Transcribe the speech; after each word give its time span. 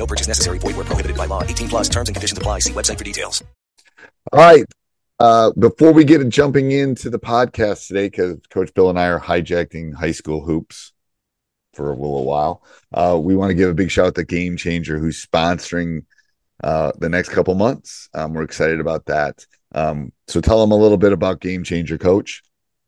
No 0.00 0.06
purchase 0.06 0.26
necessary. 0.26 0.58
Void 0.58 0.76
where 0.76 0.86
prohibited 0.86 1.18
by 1.18 1.26
law. 1.26 1.42
18 1.42 1.68
plus 1.68 1.88
terms 1.90 2.08
and 2.08 2.16
conditions 2.16 2.38
apply. 2.38 2.60
See 2.60 2.72
website 2.72 2.96
for 2.96 3.04
details. 3.04 3.44
All 4.32 4.40
right. 4.40 4.64
Uh, 5.18 5.52
before 5.58 5.92
we 5.92 6.04
get 6.04 6.26
jumping 6.30 6.72
into 6.72 7.10
the 7.10 7.18
podcast 7.18 7.86
today, 7.86 8.06
because 8.06 8.38
Coach 8.48 8.72
Bill 8.72 8.88
and 8.88 8.98
I 8.98 9.08
are 9.08 9.20
hijacking 9.20 9.92
high 9.92 10.12
school 10.12 10.42
hoops 10.42 10.94
for 11.74 11.92
a 11.92 11.94
little 11.94 12.24
while, 12.24 12.64
uh, 12.94 13.20
we 13.22 13.36
want 13.36 13.50
to 13.50 13.54
give 13.54 13.68
a 13.68 13.74
big 13.74 13.90
shout 13.90 14.06
out 14.06 14.14
to 14.14 14.24
Game 14.24 14.56
Changer, 14.56 14.98
who's 14.98 15.24
sponsoring 15.24 16.06
uh, 16.64 16.92
the 16.98 17.10
next 17.10 17.28
couple 17.28 17.54
months. 17.54 18.08
Um, 18.14 18.32
we're 18.32 18.44
excited 18.44 18.80
about 18.80 19.04
that. 19.06 19.44
Um, 19.74 20.12
so 20.28 20.40
tell 20.40 20.62
them 20.62 20.72
a 20.72 20.76
little 20.76 20.96
bit 20.96 21.12
about 21.12 21.40
Game 21.40 21.62
Changer, 21.62 21.98
Coach. 21.98 22.42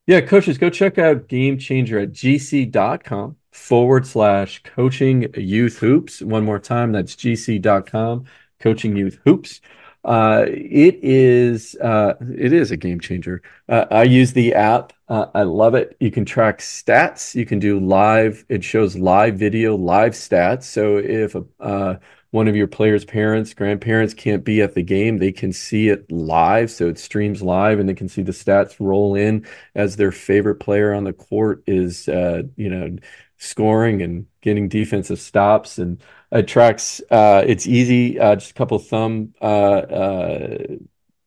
Yeah, 0.06 0.22
coaches, 0.22 0.56
go 0.56 0.70
check 0.70 0.96
out 0.96 1.28
Game 1.28 1.58
Changer 1.58 1.98
at 1.98 2.12
gc.com 2.12 3.36
forward 3.52 4.06
slash 4.06 4.62
coaching 4.64 5.32
youth 5.36 5.78
hoops. 5.78 6.20
One 6.20 6.44
more 6.44 6.58
time, 6.58 6.92
that's 6.92 7.14
gc.com 7.14 8.24
coaching 8.58 8.96
youth 8.96 9.18
hoops. 9.24 9.60
Uh, 10.04 10.46
it 10.48 10.98
is 11.00 11.76
uh, 11.76 12.14
it 12.36 12.52
is 12.52 12.72
a 12.72 12.76
game 12.76 12.98
changer. 12.98 13.40
Uh, 13.68 13.86
I 13.90 14.02
use 14.02 14.32
the 14.32 14.54
app. 14.54 14.92
Uh, 15.08 15.26
I 15.34 15.42
love 15.42 15.74
it. 15.76 15.96
You 16.00 16.10
can 16.10 16.24
track 16.24 16.58
stats. 16.58 17.34
You 17.36 17.46
can 17.46 17.60
do 17.60 17.78
live. 17.78 18.44
It 18.48 18.64
shows 18.64 18.96
live 18.96 19.36
video, 19.36 19.76
live 19.76 20.12
stats. 20.12 20.64
So 20.64 20.96
if 20.96 21.36
uh, 21.60 21.96
one 22.32 22.48
of 22.48 22.56
your 22.56 22.66
players' 22.66 23.04
parents, 23.04 23.54
grandparents 23.54 24.14
can't 24.14 24.42
be 24.42 24.60
at 24.62 24.74
the 24.74 24.82
game, 24.82 25.18
they 25.18 25.32
can 25.32 25.52
see 25.52 25.88
it 25.88 26.10
live. 26.10 26.70
So 26.70 26.88
it 26.88 26.98
streams 26.98 27.42
live, 27.42 27.78
and 27.78 27.88
they 27.88 27.94
can 27.94 28.08
see 28.08 28.22
the 28.22 28.32
stats 28.32 28.76
roll 28.80 29.14
in 29.14 29.46
as 29.74 29.96
their 29.96 30.10
favorite 30.10 30.56
player 30.56 30.94
on 30.94 31.04
the 31.04 31.12
court 31.12 31.62
is, 31.66 32.08
uh, 32.08 32.42
you 32.56 32.70
know, 32.70 32.96
scoring 33.42 34.02
and 34.02 34.26
getting 34.40 34.68
defensive 34.68 35.18
stops 35.18 35.76
and 35.78 36.00
it 36.30 36.46
tracks 36.46 37.00
uh, 37.10 37.42
it's 37.44 37.66
easy 37.66 38.18
uh, 38.18 38.36
just 38.36 38.52
a 38.52 38.54
couple 38.54 38.78
thumb 38.78 39.34
uh, 39.42 39.44
uh 39.44 40.58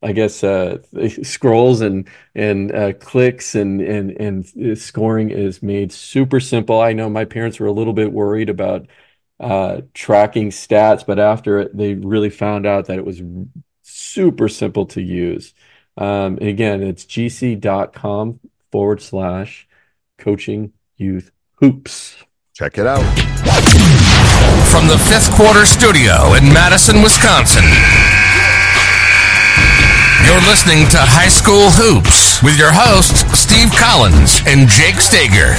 i 0.02 0.12
guess 0.12 0.42
uh, 0.42 0.78
scrolls 1.22 1.82
and 1.82 2.08
and 2.34 2.74
uh, 2.74 2.92
clicks 2.94 3.54
and 3.54 3.82
and 3.82 4.10
and 4.12 4.78
scoring 4.78 5.30
is 5.30 5.62
made 5.62 5.92
super 5.92 6.40
simple. 6.40 6.80
I 6.80 6.92
know 6.92 7.08
my 7.10 7.24
parents 7.24 7.60
were 7.60 7.66
a 7.66 7.72
little 7.72 7.92
bit 7.92 8.12
worried 8.12 8.48
about 8.48 8.86
tracking 9.94 10.50
stats 10.50 11.04
but 11.06 11.18
after 11.18 11.60
it 11.60 11.76
they 11.76 11.94
really 11.94 12.30
found 12.30 12.66
out 12.66 12.86
that 12.86 12.98
it 12.98 13.04
was 13.04 13.20
super 13.82 14.48
simple 14.48 14.86
to 14.86 15.02
use. 15.02 15.54
Um, 15.98 16.38
again 16.38 16.82
it's 16.82 17.04
gc.com 17.04 18.40
forward 18.72 19.02
slash 19.02 19.68
coaching 20.18 20.72
youth 20.96 21.30
hoops. 21.58 22.16
Check 22.54 22.78
it 22.78 22.86
out. 22.86 23.04
From 24.68 24.88
the 24.88 24.98
fifth 24.98 25.32
quarter 25.34 25.64
studio 25.64 26.34
in 26.34 26.52
Madison, 26.52 27.02
Wisconsin. 27.02 27.64
You're 30.24 30.42
listening 30.42 30.88
to 30.90 30.98
High 30.98 31.28
School 31.28 31.70
Hoops 31.70 32.42
with 32.42 32.58
your 32.58 32.72
hosts, 32.72 33.24
Steve 33.38 33.70
Collins 33.78 34.42
and 34.46 34.68
Jake 34.68 35.00
Stager. 35.00 35.54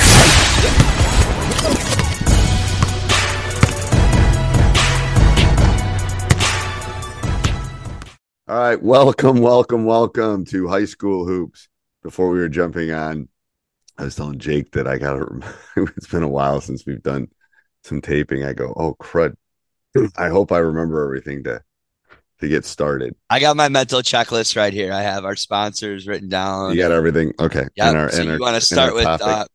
All 8.48 8.58
right, 8.60 8.82
welcome, 8.82 9.42
welcome, 9.42 9.86
welcome 9.86 10.46
to 10.46 10.68
High 10.68 10.86
School 10.86 11.26
Hoops. 11.26 11.70
Before 12.04 12.30
we 12.30 12.40
were 12.40 12.50
jumping 12.50 12.92
on 12.92 13.30
I 13.98 14.04
was 14.04 14.16
telling 14.16 14.40
Jake 14.40 14.72
that 14.72 14.88
I 14.88 14.98
got 14.98 15.16
to. 15.16 15.42
It's 15.98 16.08
been 16.08 16.24
a 16.24 16.28
while 16.28 16.62
since 16.62 16.86
we've 16.86 17.02
done 17.02 17.28
some 17.84 18.02
taping. 18.02 18.44
I 18.44 18.54
go, 18.54 18.74
oh 18.76 18.96
crud! 19.00 19.36
I 20.18 20.30
hope 20.30 20.52
I 20.52 20.60
remember 20.60 21.04
everything 21.04 21.44
to 21.46 21.62
to 22.40 22.48
get 22.48 22.66
started. 22.66 23.16
I 23.30 23.40
got 23.40 23.58
my 23.58 23.70
mental 23.70 24.02
checklist 24.02 24.56
right 24.56 24.74
here. 24.74 24.94
I 24.94 25.02
have 25.02 25.26
our 25.26 25.36
sponsors 25.36 26.08
written 26.08 26.30
down. 26.30 26.72
You 26.72 26.78
got 26.78 26.92
everything, 26.92 27.34
okay? 27.40 27.68
Yeah. 27.76 28.10
So 28.10 28.22
you 28.22 28.40
want 28.40 28.56
to 28.56 28.62
start 28.62 28.94
with? 28.94 29.06
Uh, 29.06 29.46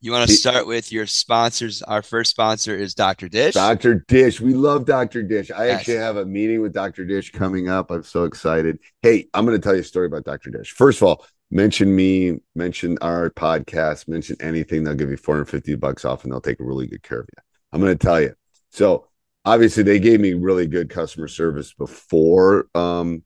you 0.00 0.10
want 0.10 0.28
to 0.28 0.34
start 0.34 0.66
with 0.66 0.90
your 0.90 1.06
sponsors. 1.06 1.80
Our 1.80 2.02
first 2.02 2.32
sponsor 2.32 2.76
is 2.76 2.94
Dr. 2.94 3.28
Dish. 3.28 3.54
Dr. 3.54 4.04
Dish. 4.08 4.40
We 4.40 4.52
love 4.52 4.84
Dr. 4.84 5.22
Dish. 5.22 5.52
I 5.52 5.66
yes. 5.66 5.78
actually 5.78 5.98
have 5.98 6.16
a 6.16 6.26
meeting 6.26 6.60
with 6.60 6.72
Dr. 6.72 7.04
Dish 7.04 7.30
coming 7.30 7.68
up. 7.68 7.92
I'm 7.92 8.02
so 8.02 8.24
excited. 8.24 8.80
Hey, 9.00 9.28
I'm 9.32 9.46
going 9.46 9.56
to 9.56 9.62
tell 9.62 9.76
you 9.76 9.82
a 9.82 9.84
story 9.84 10.06
about 10.06 10.24
Dr. 10.24 10.50
Dish. 10.50 10.72
First 10.72 11.00
of 11.00 11.06
all, 11.06 11.24
mention 11.52 11.94
me, 11.94 12.40
mention 12.54 12.96
our 13.02 13.30
podcast, 13.30 14.08
mention 14.08 14.36
anything, 14.40 14.82
they'll 14.82 14.94
give 14.94 15.10
you 15.10 15.18
450 15.18 15.76
bucks 15.76 16.04
off 16.04 16.24
and 16.24 16.32
they'll 16.32 16.40
take 16.40 16.56
really 16.58 16.86
good 16.86 17.02
care 17.02 17.20
of 17.20 17.28
you. 17.36 17.42
I'm 17.70 17.80
going 17.80 17.96
to 17.96 18.06
tell 18.06 18.20
you. 18.20 18.34
So, 18.70 19.06
obviously, 19.44 19.82
they 19.82 20.00
gave 20.00 20.18
me 20.18 20.32
really 20.32 20.66
good 20.66 20.88
customer 20.88 21.28
service 21.28 21.74
before 21.74 22.68
um, 22.74 23.22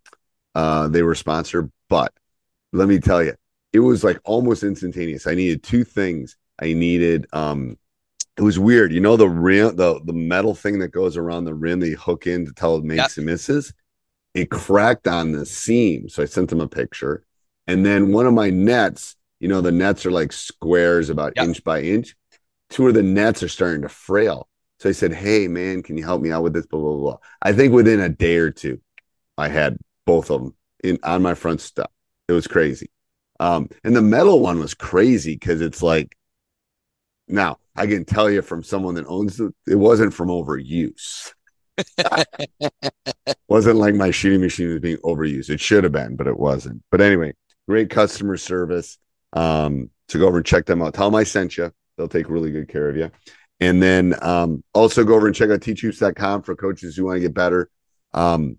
uh, 0.56 0.88
they 0.88 1.02
were 1.02 1.14
sponsored, 1.14 1.70
but 1.88 2.12
let 2.72 2.88
me 2.88 2.98
tell 2.98 3.22
you, 3.22 3.34
it 3.72 3.78
was 3.78 4.02
like 4.02 4.18
almost 4.24 4.64
instantaneous. 4.64 5.26
I 5.26 5.34
needed 5.34 5.62
two 5.62 5.84
things. 5.84 6.36
I 6.60 6.72
needed, 6.72 7.26
um, 7.32 7.78
it 8.36 8.42
was 8.42 8.58
weird. 8.58 8.92
You 8.92 9.00
know, 9.00 9.16
the 9.16 9.28
rim, 9.28 9.76
the, 9.76 10.00
the 10.04 10.12
metal 10.12 10.54
thing 10.54 10.80
that 10.80 10.88
goes 10.88 11.16
around 11.16 11.44
the 11.44 11.54
rim 11.54 11.78
that 11.80 11.88
you 11.88 11.96
hook 11.96 12.26
in 12.26 12.44
to 12.46 12.52
tell 12.52 12.76
it 12.76 12.84
makes 12.84 12.98
yep. 12.98 13.18
and 13.18 13.26
misses. 13.26 13.72
It 14.34 14.50
cracked 14.50 15.06
on 15.06 15.32
the 15.32 15.46
seam. 15.46 16.08
So 16.08 16.22
I 16.22 16.26
sent 16.26 16.50
them 16.50 16.60
a 16.60 16.68
picture 16.68 17.22
and 17.66 17.84
then 17.84 18.12
one 18.12 18.26
of 18.26 18.34
my 18.34 18.50
nets, 18.50 19.16
you 19.40 19.48
know, 19.48 19.60
the 19.60 19.72
nets 19.72 20.06
are 20.06 20.10
like 20.10 20.32
squares 20.32 21.10
about 21.10 21.32
yep. 21.36 21.46
inch 21.46 21.64
by 21.64 21.82
inch. 21.82 22.14
Two 22.70 22.88
of 22.88 22.94
the 22.94 23.02
nets 23.02 23.42
are 23.42 23.48
starting 23.48 23.82
to 23.82 23.88
frail. 23.88 24.48
So 24.78 24.88
I 24.88 24.92
said, 24.92 25.12
Hey, 25.12 25.48
man, 25.48 25.82
can 25.82 25.96
you 25.96 26.04
help 26.04 26.22
me 26.22 26.30
out 26.30 26.42
with 26.42 26.52
this? 26.52 26.66
Blah, 26.66 26.80
blah, 26.80 26.96
blah. 26.96 27.16
I 27.42 27.52
think 27.52 27.72
within 27.72 28.00
a 28.00 28.08
day 28.08 28.36
or 28.36 28.50
two, 28.50 28.80
I 29.38 29.48
had 29.48 29.78
both 30.04 30.30
of 30.30 30.42
them 30.42 30.54
in 30.82 30.98
on 31.02 31.22
my 31.22 31.34
front 31.34 31.60
step. 31.60 31.90
It 32.28 32.32
was 32.32 32.46
crazy. 32.46 32.90
Um, 33.38 33.68
and 33.84 33.94
the 33.94 34.02
metal 34.02 34.40
one 34.40 34.58
was 34.58 34.74
crazy 34.74 35.34
because 35.34 35.60
it's 35.60 35.82
like, 35.82 36.16
now 37.28 37.58
I 37.74 37.86
can 37.86 38.04
tell 38.04 38.30
you 38.30 38.42
from 38.42 38.62
someone 38.62 38.94
that 38.94 39.06
owns 39.06 39.40
it, 39.40 39.52
it 39.66 39.74
wasn't 39.74 40.14
from 40.14 40.28
overuse. 40.28 41.32
wasn't 43.48 43.76
like 43.76 43.94
my 43.94 44.10
shooting 44.10 44.40
machine 44.40 44.68
was 44.68 44.80
being 44.80 44.96
overused. 44.98 45.50
It 45.50 45.60
should 45.60 45.84
have 45.84 45.92
been, 45.92 46.16
but 46.16 46.26
it 46.26 46.38
wasn't. 46.38 46.82
But 46.90 47.00
anyway, 47.00 47.34
great 47.68 47.90
customer 47.90 48.36
service. 48.36 48.98
Um, 49.32 49.90
go 50.12 50.26
over 50.26 50.38
and 50.38 50.46
check 50.46 50.66
them 50.66 50.82
out. 50.82 50.94
Tell 50.94 51.10
them 51.10 51.16
I 51.16 51.24
sent 51.24 51.56
you. 51.56 51.72
They'll 51.96 52.08
take 52.08 52.28
really 52.28 52.50
good 52.50 52.68
care 52.68 52.88
of 52.88 52.96
you. 52.96 53.10
And 53.60 53.82
then 53.82 54.14
um, 54.22 54.62
also 54.74 55.04
go 55.04 55.14
over 55.14 55.26
and 55.26 55.34
check 55.34 55.50
out 55.50 55.60
teachhoops.com 55.60 56.42
for 56.42 56.54
coaches 56.54 56.96
who 56.96 57.06
want 57.06 57.16
to 57.16 57.20
get 57.20 57.34
better. 57.34 57.70
Um, 58.12 58.58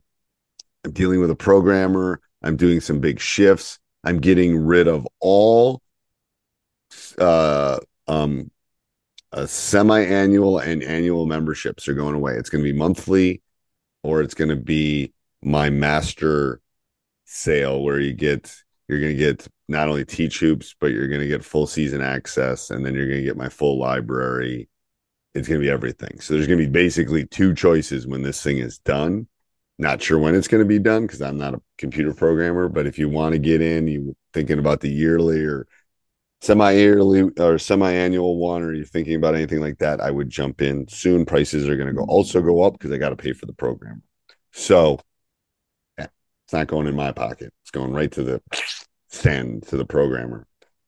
I'm 0.83 0.91
dealing 0.91 1.19
with 1.19 1.29
a 1.29 1.35
programmer. 1.35 2.21
I'm 2.43 2.57
doing 2.57 2.81
some 2.81 2.99
big 2.99 3.19
shifts. 3.19 3.79
I'm 4.03 4.19
getting 4.19 4.57
rid 4.57 4.87
of 4.87 5.07
all 5.19 5.81
uh, 7.19 7.79
um, 8.07 8.51
semi-annual 9.45 10.59
and 10.59 10.83
annual 10.83 11.25
memberships 11.25 11.87
are 11.87 11.93
going 11.93 12.15
away. 12.15 12.33
It's 12.33 12.49
going 12.49 12.63
to 12.63 12.71
be 12.71 12.77
monthly, 12.77 13.41
or 14.03 14.21
it's 14.21 14.33
going 14.33 14.49
to 14.49 14.55
be 14.55 15.13
my 15.43 15.69
master 15.69 16.61
sale 17.25 17.83
where 17.83 17.99
you 17.99 18.13
get 18.13 18.55
you're 18.87 18.99
going 18.99 19.13
to 19.13 19.17
get 19.17 19.47
not 19.67 19.89
only 19.89 20.05
teach 20.05 20.39
hoops, 20.39 20.75
but 20.79 20.91
you're 20.91 21.07
going 21.07 21.21
to 21.21 21.27
get 21.27 21.43
full 21.43 21.67
season 21.67 22.01
access, 22.01 22.69
and 22.69 22.85
then 22.85 22.93
you're 22.93 23.07
going 23.07 23.19
to 23.19 23.25
get 23.25 23.37
my 23.37 23.49
full 23.49 23.77
library. 23.77 24.69
It's 25.33 25.47
going 25.47 25.59
to 25.59 25.65
be 25.65 25.71
everything. 25.71 26.19
So 26.19 26.33
there's 26.33 26.47
going 26.47 26.59
to 26.59 26.65
be 26.65 26.71
basically 26.71 27.25
two 27.25 27.53
choices 27.53 28.07
when 28.07 28.23
this 28.23 28.41
thing 28.41 28.57
is 28.57 28.79
done. 28.79 29.27
Not 29.77 30.01
sure 30.01 30.17
when 30.17 30.33
it's 30.33 30.47
going 30.47 30.63
to 30.63 30.67
be 30.67 30.79
done 30.79 31.03
because 31.03 31.21
I'm 31.21 31.37
not 31.37 31.53
a 31.53 31.61
computer 31.77 32.13
programmer. 32.13 32.67
But 32.69 32.87
if 32.87 32.97
you 32.97 33.09
want 33.09 33.33
to 33.33 33.39
get 33.39 33.61
in, 33.61 33.87
you 33.87 34.15
thinking 34.33 34.57
about 34.57 34.81
the 34.81 34.89
yearly 34.89 35.43
or 35.43 35.67
semi-yearly 36.41 37.31
or 37.39 37.57
semi-annual 37.57 38.37
one 38.37 38.61
or 38.61 38.73
you're 38.73 38.85
thinking 38.85 39.15
about 39.15 39.33
anything 39.33 39.59
like 39.59 39.79
that 39.79 39.99
i 39.99 40.11
would 40.11 40.29
jump 40.29 40.61
in 40.61 40.87
soon 40.87 41.25
prices 41.25 41.67
are 41.67 41.75
going 41.75 41.87
to 41.87 41.93
go 41.93 42.01
mm-hmm. 42.01 42.11
also 42.11 42.41
go 42.41 42.61
up 42.61 42.73
because 42.73 42.91
i 42.91 42.97
got 42.97 43.09
to 43.09 43.15
pay 43.15 43.33
for 43.33 43.47
the 43.47 43.53
program 43.53 44.03
so 44.51 44.99
yeah, 45.97 46.05
it's 46.45 46.53
not 46.53 46.67
going 46.67 46.85
in 46.85 46.95
my 46.95 47.11
pocket 47.11 47.51
it's 47.63 47.71
going 47.71 47.91
right 47.91 48.11
to 48.11 48.23
the 48.23 48.41
send 49.21 49.63
to 49.63 49.77
the 49.77 49.85
programmer 49.85 50.45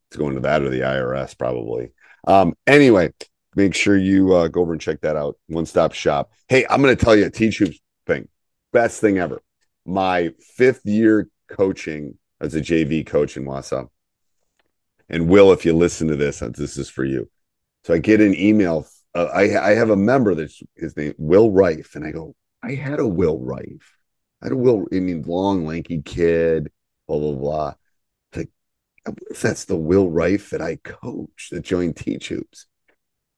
it's 0.09 0.17
going 0.17 0.35
to 0.35 0.41
that 0.41 0.61
or 0.61 0.69
the 0.69 0.81
irs 0.81 1.37
probably 1.37 1.91
um 2.27 2.53
anyway 2.67 3.11
make 3.55 3.73
sure 3.73 3.97
you 3.97 4.33
uh, 4.33 4.47
go 4.47 4.61
over 4.61 4.73
and 4.73 4.81
check 4.81 5.01
that 5.01 5.15
out 5.15 5.37
one 5.47 5.65
stop 5.65 5.93
shop 5.93 6.31
hey 6.47 6.65
i'm 6.69 6.81
going 6.81 6.95
to 6.95 7.03
tell 7.03 7.15
you 7.15 7.25
a 7.25 7.29
teach 7.29 7.57
hoops 7.57 7.79
thing 8.05 8.27
best 8.73 9.01
thing 9.01 9.17
ever 9.17 9.41
my 9.85 10.31
fifth 10.55 10.85
year 10.85 11.27
coaching 11.47 12.17
as 12.39 12.55
a 12.55 12.61
jv 12.61 13.05
coach 13.05 13.35
in 13.37 13.45
Wausau 13.45 13.89
and 15.09 15.27
Will, 15.27 15.51
if 15.51 15.65
you 15.65 15.73
listen 15.73 16.07
to 16.07 16.15
this, 16.15 16.41
uh, 16.41 16.49
this 16.55 16.77
is 16.77 16.89
for 16.89 17.03
you. 17.03 17.29
So 17.83 17.93
I 17.93 17.97
get 17.97 18.21
an 18.21 18.35
email. 18.35 18.87
Uh, 19.15 19.25
I 19.33 19.71
I 19.71 19.75
have 19.75 19.89
a 19.89 19.95
member 19.95 20.35
that's 20.35 20.61
his 20.75 20.95
name 20.95 21.15
Will 21.17 21.51
Rife, 21.51 21.95
and 21.95 22.05
I 22.05 22.11
go, 22.11 22.35
I 22.61 22.75
had 22.75 22.99
a 22.99 23.07
Will 23.07 23.39
Rife. 23.39 23.97
I 24.41 24.45
had 24.45 24.51
a 24.51 24.57
Will. 24.57 24.85
I 24.93 24.99
mean, 24.99 25.23
long, 25.23 25.65
lanky 25.65 26.01
kid. 26.03 26.69
Blah 27.07 27.19
blah 27.19 27.33
blah. 27.33 27.73
I 29.09 29.11
wonder 29.11 29.21
if 29.31 29.41
that's 29.41 29.65
the 29.65 29.75
Will 29.75 30.09
Rife 30.09 30.51
that 30.51 30.61
I 30.61 30.75
coach 30.77 31.49
that 31.51 31.61
joined 31.61 31.97
Teach 31.97 32.29
Hoops, 32.29 32.67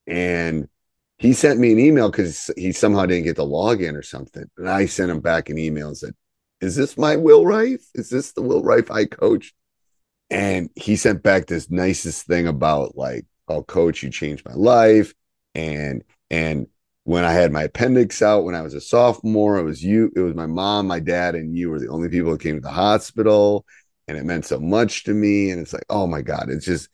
and 0.06 0.68
he 1.18 1.33
sent 1.33 1.59
me 1.59 1.71
an 1.71 1.79
email 1.79 2.09
because 2.09 2.51
he 2.57 2.71
somehow 2.73 3.06
didn't 3.06 3.23
get 3.23 3.38
the 3.38 3.45
login 3.45 3.95
or 3.95 4.01
something, 4.01 4.45
and 4.57 4.69
I 4.69 4.85
sent 4.85 5.12
him 5.12 5.21
back 5.21 5.50
an 5.50 5.57
email 5.57 5.88
and 5.88 5.97
said, 5.97 6.13
"Is 6.59 6.75
this 6.75 6.97
my 6.97 7.15
Will 7.15 7.45
Rife? 7.45 7.85
Is 7.95 8.09
this 8.09 8.33
the 8.33 8.41
Will 8.41 8.63
Rife 8.63 8.91
I 8.91 9.06
coached?" 9.06 9.53
and 10.31 10.69
he 10.75 10.95
sent 10.95 11.21
back 11.21 11.45
this 11.45 11.69
nicest 11.69 12.25
thing 12.25 12.47
about 12.47 12.97
like 12.97 13.25
oh 13.50 13.62
coach 13.62 14.01
you 14.01 14.09
changed 14.09 14.45
my 14.45 14.53
life 14.53 15.13
and 15.53 16.03
and 16.31 16.68
when 17.03 17.25
i 17.25 17.33
had 17.33 17.51
my 17.51 17.63
appendix 17.63 18.21
out 18.21 18.45
when 18.45 18.56
i 18.56 18.62
was 18.62 18.73
a 18.73 18.81
sophomore 18.81 19.57
it 19.57 19.63
was 19.63 19.83
you 19.83 20.09
it 20.15 20.21
was 20.21 20.33
my 20.33 20.45
mom 20.45 20.88
my 20.88 21.00
dad 21.00 21.35
and 21.35 21.57
you 21.57 21.69
were 21.69 21.79
the 21.79 21.89
only 21.89 22.07
people 22.07 22.31
that 22.31 22.41
came 22.41 22.56
to 22.56 22.62
the 22.62 22.69
hospital 22.69 23.65
and 24.12 24.19
it 24.19 24.25
meant 24.25 24.46
so 24.46 24.60
much 24.60 25.06
to 25.06 25.13
me 25.13 25.50
and 25.50 25.60
it's 25.60 25.74
like 25.74 25.86
oh 25.90 26.06
my 26.06 26.22
god 26.22 26.50
it's 26.50 26.66
just 26.66 26.90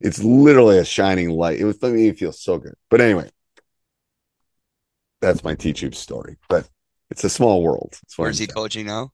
it's 0.00 0.22
literally 0.22 0.78
a 0.78 0.84
shining 0.84 1.30
light 1.30 1.58
it 1.58 1.64
was 1.64 1.80
making 1.80 1.96
me 1.96 2.12
feel 2.12 2.32
so 2.32 2.58
good 2.58 2.74
but 2.90 3.00
anyway 3.00 3.28
that's 5.20 5.42
my 5.42 5.54
teach 5.54 5.82
story 5.96 6.36
but 6.48 6.68
it's 7.10 7.24
a 7.24 7.30
small 7.30 7.62
world 7.62 7.98
where's 8.16 8.38
he 8.38 8.46
coaching 8.46 8.86
now 8.86 9.10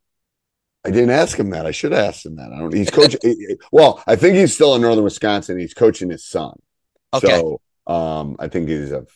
I 0.86 0.90
didn't 0.90 1.10
ask 1.10 1.38
him 1.38 1.48
that. 1.48 1.64
I 1.64 1.70
should 1.70 1.92
have 1.92 2.04
asked 2.08 2.26
him 2.26 2.36
that. 2.36 2.52
I 2.52 2.58
don't. 2.58 2.74
He's 2.74 2.90
coaching. 2.90 3.18
well, 3.72 4.04
I 4.06 4.16
think 4.16 4.36
he's 4.36 4.52
still 4.52 4.74
in 4.74 4.82
Northern 4.82 5.02
Wisconsin. 5.02 5.58
He's 5.58 5.72
coaching 5.72 6.10
his 6.10 6.26
son. 6.26 6.58
Okay. 7.14 7.26
So, 7.26 7.60
um, 7.86 8.36
I 8.38 8.48
think 8.48 8.68
he's 8.68 8.92
a 8.92 9.06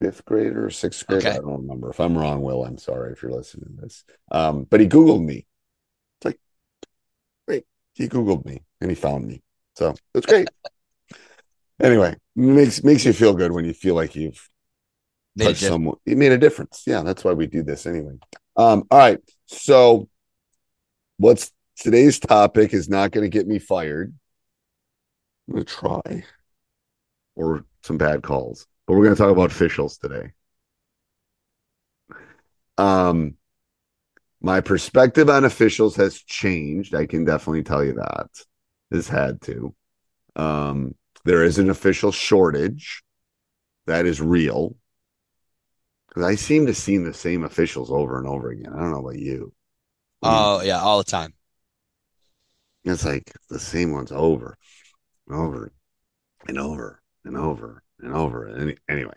fifth 0.00 0.24
grader 0.24 0.66
or 0.66 0.70
sixth 0.70 1.06
grader. 1.06 1.28
Okay. 1.28 1.36
I 1.36 1.40
don't 1.40 1.62
remember. 1.62 1.90
If 1.90 2.00
I'm 2.00 2.16
wrong, 2.16 2.40
Will, 2.40 2.64
I'm 2.64 2.78
sorry 2.78 3.12
if 3.12 3.22
you're 3.22 3.32
listening 3.32 3.76
to 3.76 3.82
this. 3.82 4.04
Um, 4.30 4.64
but 4.64 4.80
he 4.80 4.88
Googled 4.88 5.24
me. 5.24 5.46
It's 7.94 8.00
like, 8.02 8.10
great. 8.10 8.22
He 8.26 8.34
Googled 8.34 8.44
me 8.44 8.62
and 8.80 8.90
he 8.90 8.94
found 8.94 9.26
me. 9.26 9.42
So 9.76 9.94
it's 10.14 10.26
great. 10.26 10.48
anyway, 11.82 12.16
makes 12.36 12.82
makes 12.82 13.04
you 13.04 13.12
feel 13.12 13.34
good 13.34 13.52
when 13.52 13.64
you 13.64 13.72
feel 13.72 13.94
like 13.94 14.14
you've 14.14 14.50
made 15.36 15.46
touched 15.46 15.62
someone. 15.62 15.96
You 16.04 16.16
made 16.16 16.32
a 16.32 16.38
difference. 16.38 16.82
Yeah, 16.86 17.02
that's 17.02 17.24
why 17.24 17.32
we 17.32 17.46
do 17.46 17.62
this 17.62 17.86
anyway. 17.86 18.18
Um, 18.56 18.84
all 18.90 18.98
right. 18.98 19.18
So 19.46 20.08
what's 21.18 21.50
today's 21.76 22.18
topic 22.18 22.72
is 22.72 22.88
not 22.88 23.10
going 23.10 23.24
to 23.24 23.30
get 23.30 23.46
me 23.46 23.58
fired. 23.58 24.14
I'm 25.48 25.54
going 25.54 25.64
to 25.64 25.72
try 25.72 26.24
or 27.36 27.64
some 27.82 27.98
bad 27.98 28.22
calls, 28.22 28.66
but 28.86 28.94
we're 28.94 29.04
going 29.04 29.16
to 29.16 29.20
talk 29.20 29.30
about 29.30 29.50
officials 29.50 29.98
today. 29.98 30.32
Um, 32.78 33.36
my 34.44 34.60
perspective 34.60 35.30
on 35.30 35.46
officials 35.46 35.96
has 35.96 36.20
changed. 36.20 36.94
I 36.94 37.06
can 37.06 37.24
definitely 37.24 37.62
tell 37.62 37.82
you 37.82 37.94
that. 37.94 38.28
Has 38.92 39.08
had 39.08 39.40
to. 39.42 39.74
Um, 40.36 40.94
there 41.24 41.42
is 41.42 41.58
an 41.58 41.70
official 41.70 42.12
shortage 42.12 43.02
that 43.86 44.04
is 44.04 44.20
real 44.20 44.76
because 46.08 46.24
I 46.24 46.34
seem 46.34 46.66
to 46.66 46.74
see 46.74 46.98
the 46.98 47.14
same 47.14 47.42
officials 47.42 47.90
over 47.90 48.18
and 48.18 48.28
over 48.28 48.50
again. 48.50 48.70
I 48.74 48.80
don't 48.80 48.90
know 48.92 48.98
about 48.98 49.18
you. 49.18 49.54
Oh 50.22 50.60
yeah, 50.62 50.80
all 50.80 50.98
the 50.98 51.04
time. 51.04 51.32
It's 52.84 53.04
like 53.04 53.32
the 53.48 53.58
same 53.58 53.92
ones 53.92 54.12
over, 54.12 54.58
and 55.26 55.36
over, 55.38 55.72
and 56.46 56.58
over, 56.58 57.02
and 57.24 57.36
over, 57.38 57.82
and 57.98 58.12
over. 58.12 58.46
And 58.46 58.78
anyway, 58.90 59.16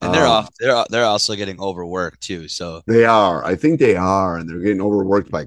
and 0.00 0.14
they're 0.14 0.26
um, 0.26 0.32
off. 0.32 0.50
They're 0.58 0.84
they're 0.90 1.04
also 1.04 1.34
getting 1.34 1.60
overworked 1.60 2.20
too. 2.20 2.48
So 2.48 2.82
they 2.86 3.04
are. 3.04 3.44
I 3.44 3.56
think 3.56 3.80
they 3.80 3.96
are, 3.96 4.36
and 4.36 4.48
they're 4.48 4.58
getting 4.58 4.82
overworked 4.82 5.30
by 5.30 5.46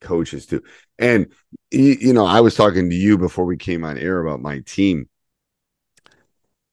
coaches 0.00 0.46
too. 0.46 0.62
And 0.98 1.26
you 1.70 2.12
know, 2.12 2.26
I 2.26 2.40
was 2.40 2.54
talking 2.54 2.90
to 2.90 2.96
you 2.96 3.18
before 3.18 3.44
we 3.44 3.56
came 3.56 3.84
on 3.84 3.98
air 3.98 4.24
about 4.24 4.40
my 4.40 4.60
team. 4.60 5.08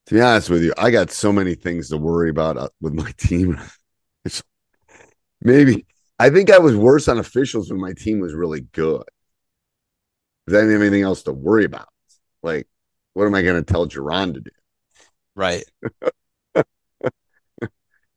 To 0.07 0.13
be 0.13 0.21
honest 0.21 0.49
with 0.49 0.63
you, 0.63 0.73
I 0.77 0.89
got 0.89 1.11
so 1.11 1.33
many 1.33 1.53
things 1.53 1.89
to 1.89 1.97
worry 1.97 2.29
about 2.29 2.57
uh, 2.57 2.69
with 2.79 2.93
my 2.93 3.11
team. 3.17 3.59
maybe 5.41 5.85
I 6.19 6.29
think 6.29 6.49
I 6.49 6.59
was 6.59 6.75
worse 6.75 7.07
on 7.07 7.19
officials 7.19 7.69
when 7.69 7.79
my 7.79 7.93
team 7.93 8.19
was 8.19 8.33
really 8.33 8.61
good. 8.61 9.03
I 10.47 10.51
didn't 10.51 10.71
have 10.71 10.81
anything 10.81 11.03
else 11.03 11.23
to 11.23 11.33
worry 11.33 11.65
about. 11.65 11.89
Like, 12.41 12.67
what 13.13 13.25
am 13.25 13.35
I 13.35 13.41
going 13.41 13.61
to 13.61 13.73
tell 13.73 13.87
Jerron 13.87 14.33
to 14.33 14.39
do? 14.39 14.51
Right. 15.35 15.65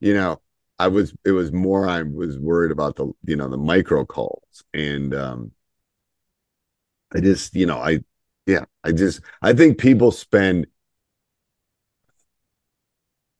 you 0.01 0.15
know, 0.15 0.41
I 0.79 0.89
was, 0.89 1.15
it 1.25 1.33
was 1.33 1.53
more, 1.53 1.87
I 1.89 2.03
was 2.03 2.39
worried 2.39 2.73
about 2.73 2.97
the, 2.97 3.13
you 3.25 3.37
know, 3.37 3.49
the 3.49 3.59
micro 3.59 4.05
calls. 4.05 4.65
And, 4.73 5.15
um, 5.15 5.53
I 7.15 7.21
just, 7.21 7.55
you 7.55 7.67
know, 7.67 7.79
I, 7.79 8.01
yeah, 8.47 8.65
I 8.83 8.93
just, 8.93 9.21
I 9.43 9.53
think 9.53 9.79
people 9.79 10.11
spend, 10.11 10.67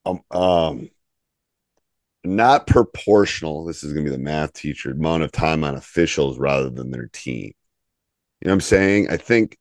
um, 0.05 0.21
um, 0.31 0.91
not 2.25 2.67
proportional. 2.67 3.65
This 3.65 3.83
is 3.83 3.93
going 3.93 4.05
to 4.05 4.11
be 4.11 4.17
the 4.17 4.23
math 4.23 4.53
teacher 4.53 4.91
amount 4.91 5.23
of 5.23 5.33
time 5.33 5.65
on 5.65 5.75
officials 5.75 6.39
rather 6.39 6.69
than 6.69 6.91
their 6.91 7.09
team. 7.13 7.53
You 8.41 8.49
know 8.49 8.51
what 8.51 8.55
I'm 8.55 8.61
saying? 8.61 9.11
I 9.11 9.17
think 9.17 9.57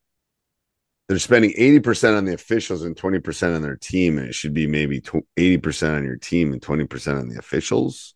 they're 1.09 1.17
spending 1.17 1.51
80% 1.53 2.15
on 2.15 2.25
the 2.25 2.35
officials 2.35 2.83
and 2.83 2.95
20% 2.95 3.55
on 3.55 3.63
their 3.63 3.75
team, 3.75 4.19
and 4.19 4.27
it 4.27 4.35
should 4.35 4.53
be 4.53 4.67
maybe 4.67 5.01
80% 5.01 5.97
on 5.97 6.05
your 6.05 6.17
team 6.17 6.53
and 6.53 6.61
20% 6.61 7.19
on 7.19 7.29
the 7.29 7.39
officials. 7.39 8.13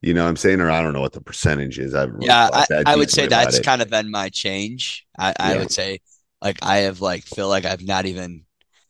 You 0.00 0.14
know 0.14 0.22
what 0.22 0.30
I'm 0.30 0.36
saying? 0.36 0.60
Or 0.60 0.70
I 0.70 0.80
don't 0.80 0.92
know 0.92 1.00
what 1.00 1.12
the 1.12 1.20
percentage 1.20 1.80
is. 1.80 1.92
I've 1.92 2.14
yeah, 2.20 2.48
I, 2.52 2.84
I 2.86 2.96
would 2.96 3.10
say 3.10 3.26
that's 3.26 3.58
kind 3.58 3.82
of 3.82 3.90
been 3.90 4.12
my 4.12 4.28
change. 4.28 5.06
I, 5.18 5.34
I 5.38 5.52
yeah. 5.52 5.58
would 5.58 5.72
say 5.72 6.00
like 6.40 6.58
I 6.62 6.78
have 6.78 7.00
like 7.00 7.24
feel 7.24 7.48
like 7.48 7.64
I've 7.64 7.82
not 7.82 8.06
even 8.06 8.44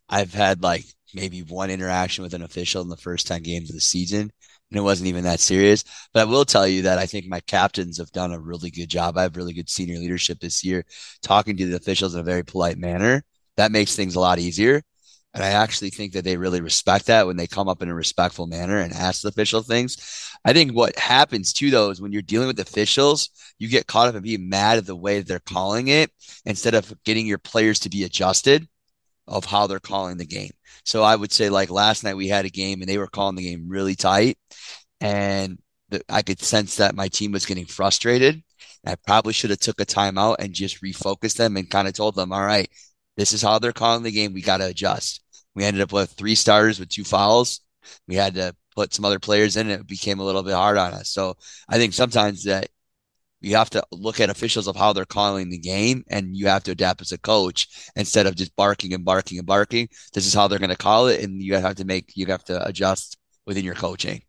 I've 0.08 0.34
had 0.34 0.62
like 0.62 0.84
maybe 1.14 1.40
one 1.40 1.70
interaction 1.70 2.22
with 2.22 2.34
an 2.34 2.42
official 2.42 2.82
in 2.82 2.88
the 2.88 2.96
first 2.96 3.26
10 3.26 3.42
games 3.42 3.70
of 3.70 3.74
the 3.74 3.80
season 3.80 4.30
and 4.70 4.78
it 4.78 4.82
wasn't 4.82 5.08
even 5.08 5.24
that 5.24 5.40
serious. 5.40 5.84
But 6.12 6.20
I 6.20 6.24
will 6.30 6.44
tell 6.44 6.66
you 6.66 6.82
that 6.82 6.98
I 6.98 7.06
think 7.06 7.26
my 7.26 7.40
captains 7.40 7.98
have 7.98 8.12
done 8.12 8.32
a 8.32 8.38
really 8.38 8.70
good 8.70 8.88
job. 8.88 9.16
I 9.16 9.22
have 9.22 9.36
really 9.36 9.52
good 9.52 9.68
senior 9.68 9.98
leadership 9.98 10.40
this 10.40 10.64
year, 10.64 10.84
talking 11.22 11.56
to 11.56 11.66
the 11.66 11.76
officials 11.76 12.14
in 12.14 12.20
a 12.20 12.24
very 12.24 12.44
polite 12.44 12.78
manner. 12.78 13.24
That 13.60 13.72
makes 13.72 13.94
things 13.94 14.14
a 14.14 14.20
lot 14.20 14.38
easier. 14.38 14.82
And 15.34 15.44
I 15.44 15.48
actually 15.48 15.90
think 15.90 16.14
that 16.14 16.24
they 16.24 16.38
really 16.38 16.62
respect 16.62 17.06
that 17.06 17.26
when 17.26 17.36
they 17.36 17.46
come 17.46 17.68
up 17.68 17.82
in 17.82 17.90
a 17.90 17.94
respectful 17.94 18.46
manner 18.46 18.78
and 18.78 18.90
ask 18.94 19.20
the 19.20 19.28
official 19.28 19.62
things. 19.62 20.32
I 20.46 20.54
think 20.54 20.72
what 20.72 20.98
happens 20.98 21.52
too, 21.52 21.70
though, 21.70 21.90
is 21.90 22.00
when 22.00 22.10
you're 22.10 22.22
dealing 22.22 22.46
with 22.46 22.58
officials, 22.58 23.28
you 23.58 23.68
get 23.68 23.86
caught 23.86 24.08
up 24.08 24.14
in 24.14 24.22
being 24.22 24.48
mad 24.48 24.78
at 24.78 24.86
the 24.86 24.96
way 24.96 25.18
that 25.18 25.28
they're 25.28 25.40
calling 25.40 25.88
it 25.88 26.10
instead 26.46 26.72
of 26.74 26.92
getting 27.04 27.26
your 27.26 27.36
players 27.36 27.80
to 27.80 27.90
be 27.90 28.04
adjusted 28.04 28.66
of 29.28 29.44
how 29.44 29.66
they're 29.66 29.78
calling 29.78 30.16
the 30.16 30.26
game. 30.26 30.52
So 30.86 31.02
I 31.02 31.14
would 31.14 31.30
say 31.30 31.50
like 31.50 31.68
last 31.68 32.02
night 32.02 32.16
we 32.16 32.28
had 32.28 32.46
a 32.46 32.50
game 32.50 32.80
and 32.80 32.88
they 32.88 32.96
were 32.96 33.08
calling 33.08 33.36
the 33.36 33.44
game 33.44 33.68
really 33.68 33.94
tight 33.94 34.38
and 35.02 35.58
the, 35.90 36.02
I 36.08 36.22
could 36.22 36.40
sense 36.40 36.76
that 36.76 36.94
my 36.94 37.08
team 37.08 37.30
was 37.32 37.44
getting 37.44 37.66
frustrated 37.66 38.42
I 38.84 38.94
probably 38.94 39.32
should 39.32 39.50
have 39.50 39.58
took 39.60 39.80
a 39.80 39.86
timeout 39.86 40.36
and 40.38 40.54
just 40.54 40.82
refocused 40.82 41.36
them 41.36 41.56
and 41.56 41.68
kind 41.68 41.86
of 41.88 41.94
told 41.94 42.14
them, 42.14 42.32
all 42.32 42.44
right, 42.44 42.70
this 43.20 43.34
is 43.34 43.42
how 43.42 43.58
they're 43.58 43.72
calling 43.72 44.02
the 44.02 44.10
game. 44.10 44.32
We 44.32 44.40
got 44.40 44.58
to 44.58 44.66
adjust. 44.66 45.22
We 45.54 45.64
ended 45.64 45.82
up 45.82 45.92
with 45.92 46.12
three 46.12 46.34
starters 46.34 46.80
with 46.80 46.88
two 46.88 47.04
fouls. 47.04 47.60
We 48.08 48.14
had 48.14 48.34
to 48.36 48.56
put 48.74 48.94
some 48.94 49.04
other 49.04 49.18
players 49.18 49.58
in, 49.58 49.68
and 49.68 49.82
it 49.82 49.86
became 49.86 50.20
a 50.20 50.24
little 50.24 50.42
bit 50.42 50.54
hard 50.54 50.78
on 50.78 50.94
us. 50.94 51.10
So 51.10 51.36
I 51.68 51.76
think 51.76 51.92
sometimes 51.92 52.44
that 52.44 52.68
you 53.42 53.56
have 53.56 53.68
to 53.70 53.82
look 53.90 54.20
at 54.20 54.30
officials 54.30 54.68
of 54.68 54.76
how 54.76 54.94
they're 54.94 55.04
calling 55.04 55.50
the 55.50 55.58
game 55.58 56.02
and 56.08 56.34
you 56.34 56.46
have 56.46 56.62
to 56.64 56.70
adapt 56.70 57.02
as 57.02 57.12
a 57.12 57.18
coach 57.18 57.68
instead 57.94 58.26
of 58.26 58.36
just 58.36 58.56
barking 58.56 58.94
and 58.94 59.04
barking 59.04 59.38
and 59.38 59.46
barking 59.46 59.88
this 60.12 60.26
is 60.26 60.34
how 60.34 60.46
they're 60.46 60.58
going 60.58 60.68
to 60.68 60.76
call 60.76 61.06
it 61.06 61.22
and 61.22 61.42
you 61.42 61.54
have 61.54 61.76
to 61.76 61.86
make 61.86 62.12
you 62.14 62.26
have 62.26 62.44
to 62.44 62.66
adjust 62.66 63.16
within 63.46 63.64
your 63.64 63.74
coaching 63.74 64.20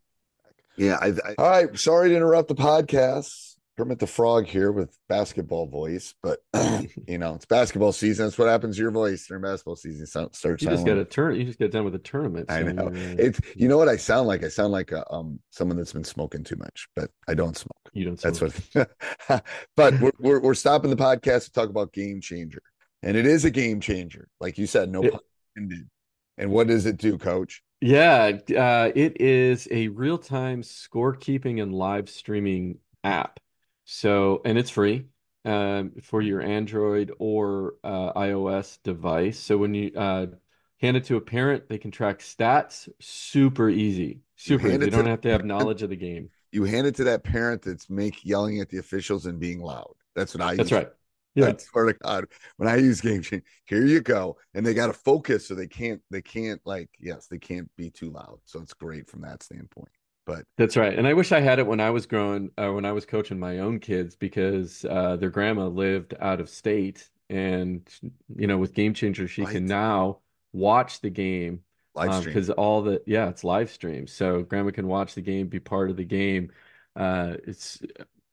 yeah 0.78 0.96
I, 0.98 1.08
I, 1.08 1.34
all 1.36 1.50
right 1.50 1.78
sorry 1.78 2.08
to 2.08 2.16
interrupt 2.16 2.48
the 2.48 2.54
podcast 2.54 3.51
Kermit 3.78 3.98
the 3.98 4.06
Frog 4.06 4.46
here 4.46 4.70
with 4.70 4.96
basketball 5.08 5.66
voice, 5.66 6.14
but 6.22 6.40
you 7.08 7.16
know 7.16 7.34
it's 7.34 7.46
basketball 7.46 7.92
season. 7.92 8.26
That's 8.26 8.36
what 8.36 8.48
happens 8.48 8.76
to 8.76 8.82
your 8.82 8.90
voice 8.90 9.26
during 9.26 9.42
basketball 9.42 9.76
season. 9.76 10.06
Starts. 10.06 10.62
You 10.62 10.68
just 10.68 10.84
got 10.84 10.98
a 10.98 11.04
turn. 11.04 11.36
You 11.36 11.44
just 11.44 11.58
get 11.58 11.72
done 11.72 11.84
with 11.84 11.94
a 11.94 11.98
tournament. 11.98 12.50
So 12.50 12.56
I 12.56 12.62
know 12.62 12.90
it's. 12.92 13.40
You 13.56 13.68
know 13.68 13.78
what 13.78 13.88
I 13.88 13.96
sound 13.96 14.28
like? 14.28 14.44
I 14.44 14.48
sound 14.48 14.72
like 14.72 14.92
a, 14.92 15.10
um 15.12 15.40
someone 15.50 15.78
that's 15.78 15.92
been 15.92 16.04
smoking 16.04 16.44
too 16.44 16.56
much, 16.56 16.88
but 16.94 17.10
I 17.28 17.34
don't 17.34 17.56
smoke. 17.56 17.90
You 17.94 18.04
don't. 18.04 18.20
Smoke. 18.20 18.52
That's 18.72 18.74
what. 19.26 19.44
but 19.76 20.00
we're, 20.00 20.12
we're 20.18 20.40
we're 20.40 20.54
stopping 20.54 20.90
the 20.90 20.96
podcast 20.96 21.46
to 21.46 21.52
talk 21.52 21.70
about 21.70 21.92
game 21.92 22.20
changer, 22.20 22.62
and 23.02 23.16
it 23.16 23.24
is 23.24 23.46
a 23.46 23.50
game 23.50 23.80
changer, 23.80 24.28
like 24.38 24.58
you 24.58 24.66
said. 24.66 24.90
No 24.90 25.02
it, 25.02 25.12
pun 25.12 25.20
intended. 25.56 25.88
And 26.36 26.50
what 26.50 26.66
does 26.66 26.84
it 26.86 26.98
do, 26.98 27.16
Coach? 27.16 27.62
Yeah, 27.80 28.38
uh, 28.56 28.92
it 28.94 29.20
is 29.20 29.66
a 29.70 29.88
real 29.88 30.18
time 30.18 30.62
scorekeeping 30.62 31.60
and 31.62 31.74
live 31.74 32.08
streaming 32.08 32.78
app. 33.02 33.40
So, 33.84 34.42
and 34.44 34.58
it's 34.58 34.70
free 34.70 35.06
um, 35.44 35.92
for 36.02 36.22
your 36.22 36.40
Android 36.40 37.12
or 37.18 37.74
uh, 37.82 38.12
iOS 38.14 38.78
device. 38.82 39.38
So 39.38 39.58
when 39.58 39.74
you 39.74 39.92
uh, 39.96 40.26
hand 40.80 40.96
it 40.96 41.04
to 41.04 41.16
a 41.16 41.20
parent, 41.20 41.68
they 41.68 41.78
can 41.78 41.90
track 41.90 42.20
stats 42.20 42.88
super 43.00 43.68
easy. 43.68 44.20
Super 44.36 44.68
easy. 44.68 44.76
They 44.78 44.90
don't 44.90 45.06
have 45.06 45.20
to 45.22 45.30
have 45.30 45.44
knowledge 45.44 45.82
of 45.82 45.90
the 45.90 45.96
game. 45.96 46.30
You 46.50 46.64
hand 46.64 46.86
it 46.86 46.94
to 46.96 47.04
that 47.04 47.24
parent 47.24 47.62
that's 47.62 47.88
make 47.88 48.24
yelling 48.24 48.60
at 48.60 48.68
the 48.68 48.78
officials 48.78 49.26
and 49.26 49.38
being 49.38 49.60
loud. 49.60 49.94
That's 50.14 50.34
what 50.34 50.42
I. 50.42 50.56
That's 50.56 50.70
use. 50.70 50.78
right. 50.78 50.88
Yeah. 51.34 51.46
I 51.46 51.56
swear 51.56 51.86
to 51.86 51.94
God, 51.94 52.26
when 52.58 52.68
I 52.68 52.76
use 52.76 53.00
game 53.00 53.22
change, 53.22 53.44
here 53.64 53.86
you 53.86 54.02
go, 54.02 54.36
and 54.52 54.66
they 54.66 54.74
got 54.74 54.88
to 54.88 54.92
focus, 54.92 55.48
so 55.48 55.54
they 55.54 55.66
can't. 55.66 56.02
They 56.10 56.20
can't 56.20 56.60
like 56.66 56.90
yes, 57.00 57.26
they 57.26 57.38
can't 57.38 57.70
be 57.76 57.88
too 57.88 58.10
loud. 58.10 58.40
So 58.44 58.60
it's 58.60 58.74
great 58.74 59.08
from 59.08 59.22
that 59.22 59.42
standpoint. 59.42 59.88
But 60.24 60.44
that's 60.56 60.76
right. 60.76 60.96
And 60.96 61.06
I 61.06 61.14
wish 61.14 61.32
I 61.32 61.40
had 61.40 61.58
it 61.58 61.66
when 61.66 61.80
I 61.80 61.90
was 61.90 62.06
growing, 62.06 62.50
uh, 62.56 62.70
when 62.70 62.84
I 62.84 62.92
was 62.92 63.04
coaching 63.04 63.38
my 63.38 63.58
own 63.58 63.80
kids, 63.80 64.14
because 64.14 64.84
uh, 64.88 65.16
their 65.16 65.30
grandma 65.30 65.66
lived 65.66 66.14
out 66.20 66.40
of 66.40 66.48
state, 66.48 67.08
and 67.28 67.82
you 68.36 68.46
know, 68.46 68.58
with 68.58 68.74
Game 68.74 68.94
Changer, 68.94 69.26
she 69.26 69.42
right. 69.42 69.52
can 69.52 69.66
now 69.66 70.18
watch 70.52 71.00
the 71.00 71.10
game 71.10 71.60
because 71.94 72.50
um, 72.50 72.54
all 72.58 72.82
the 72.82 73.02
yeah, 73.06 73.28
it's 73.28 73.44
live 73.44 73.70
stream. 73.70 74.06
So 74.06 74.42
grandma 74.42 74.70
can 74.70 74.86
watch 74.86 75.14
the 75.14 75.20
game, 75.20 75.48
be 75.48 75.60
part 75.60 75.90
of 75.90 75.96
the 75.96 76.04
game. 76.04 76.52
Uh, 76.94 77.34
it's 77.46 77.82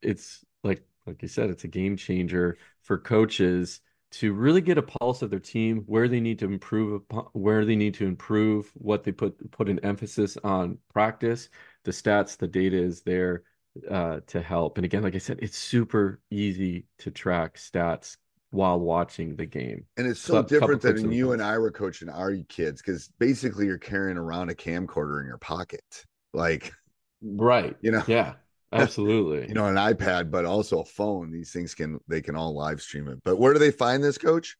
it's 0.01 0.45
like 0.63 0.83
like 1.05 1.21
you 1.21 1.27
said, 1.27 1.49
it's 1.49 1.63
a 1.63 1.67
game 1.67 1.97
changer 1.97 2.57
for 2.81 2.97
coaches 2.97 3.81
to 4.11 4.33
really 4.33 4.61
get 4.61 4.77
a 4.77 4.81
pulse 4.81 5.21
of 5.21 5.29
their 5.29 5.39
team, 5.39 5.83
where 5.85 6.07
they 6.07 6.19
need 6.19 6.39
to 6.39 6.45
improve, 6.45 7.03
where 7.33 7.65
they 7.65 7.75
need 7.75 7.93
to 7.95 8.05
improve, 8.05 8.71
what 8.75 9.03
they 9.03 9.11
put 9.11 9.51
put 9.51 9.69
an 9.69 9.79
emphasis 9.79 10.37
on 10.43 10.77
practice, 10.93 11.49
the 11.85 11.91
stats, 11.91 12.37
the 12.37 12.47
data 12.47 12.77
is 12.77 13.01
there 13.01 13.43
uh, 13.89 14.19
to 14.27 14.41
help. 14.41 14.77
And 14.77 14.85
again, 14.85 15.03
like 15.03 15.15
I 15.15 15.19
said, 15.19 15.39
it's 15.41 15.57
super 15.57 16.19
easy 16.29 16.85
to 16.99 17.11
track 17.11 17.55
stats 17.57 18.17
while 18.51 18.79
watching 18.79 19.35
the 19.35 19.45
game. 19.45 19.85
And 19.97 20.07
it's 20.07 20.19
so 20.19 20.41
different 20.41 20.81
than 20.81 21.11
you 21.11 21.33
and 21.33 21.41
I 21.41 21.57
were 21.57 21.71
coaching 21.71 22.09
our 22.09 22.35
kids 22.47 22.81
because 22.81 23.09
basically 23.19 23.65
you're 23.65 23.77
carrying 23.77 24.17
around 24.17 24.49
a 24.49 24.55
camcorder 24.55 25.21
in 25.21 25.27
your 25.27 25.37
pocket. 25.37 26.05
Like, 26.33 26.73
right. 27.21 27.75
You 27.81 27.91
know, 27.91 28.03
yeah. 28.07 28.33
Absolutely. 28.71 29.47
you 29.47 29.53
know, 29.53 29.65
an 29.65 29.75
iPad, 29.75 30.31
but 30.31 30.45
also 30.45 30.81
a 30.81 30.85
phone. 30.85 31.31
These 31.31 31.51
things 31.51 31.73
can 31.73 31.99
they 32.07 32.21
can 32.21 32.35
all 32.35 32.55
live 32.55 32.81
stream 32.81 33.07
it. 33.07 33.19
But 33.23 33.37
where 33.37 33.53
do 33.53 33.59
they 33.59 33.71
find 33.71 34.03
this, 34.03 34.17
coach? 34.17 34.57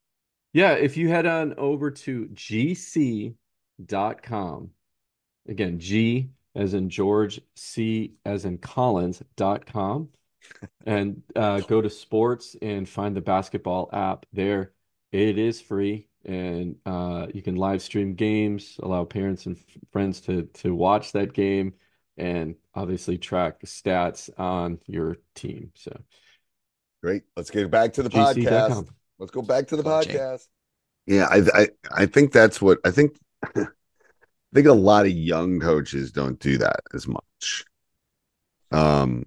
Yeah, 0.52 0.72
if 0.74 0.98
you 0.98 1.10
head 1.10 1.28
on 1.28 1.54
over 1.58 1.92
to 1.92 2.28
gc.com, 2.34 3.36
again, 5.48 5.80
G 5.80 6.32
as 6.56 6.74
in 6.74 6.90
George, 6.90 7.42
C 7.56 8.14
as 8.26 8.46
in 8.46 8.58
Collins.com, 8.58 10.10
and 10.86 11.22
uh, 11.36 11.62
go 11.62 11.82
to 11.82 11.90
sports 11.90 12.56
and 12.62 12.88
find 12.88 13.16
the 13.16 13.22
basketball 13.22 13.90
app 13.94 14.26
there. 14.34 14.74
It 15.12 15.38
is 15.38 15.60
free 15.60 16.10
and 16.26 16.76
uh, 16.86 17.28
you 17.34 17.42
can 17.42 17.56
live 17.56 17.82
stream 17.82 18.14
games, 18.14 18.80
allow 18.84 19.06
parents 19.06 19.46
and 19.46 19.58
f- 19.58 19.78
friends 19.92 20.22
to 20.22 20.44
to 20.56 20.76
watch 20.76 21.14
that 21.14 21.34
game 21.34 21.74
and 22.18 22.56
obviously 22.76 23.18
track 23.18 23.62
stats 23.62 24.30
on 24.38 24.80
your 24.86 25.18
team. 25.36 25.72
So 25.76 25.98
great. 27.02 27.24
Let's 27.38 27.50
get 27.50 27.72
back 27.72 27.94
to 27.94 28.04
the 28.04 28.10
GC. 28.10 28.46
podcast. 28.46 28.90
Let's 29.18 29.32
go 29.32 29.42
back 29.42 29.68
to 29.68 29.76
the 29.76 29.84
podcast. 29.84 30.48
Yeah, 31.06 31.28
I, 31.30 31.42
I 31.54 31.68
I 31.92 32.06
think 32.06 32.32
that's 32.32 32.62
what 32.62 32.80
I 32.84 32.92
think. 32.92 33.18
I 34.52 34.56
think 34.56 34.68
a 34.68 34.74
lot 34.74 35.06
of 35.06 35.12
young 35.12 35.60
coaches 35.60 36.12
don't 36.12 36.40
do 36.40 36.58
that 36.58 36.82
as 36.94 37.08
much. 37.08 37.66
Um, 38.72 39.26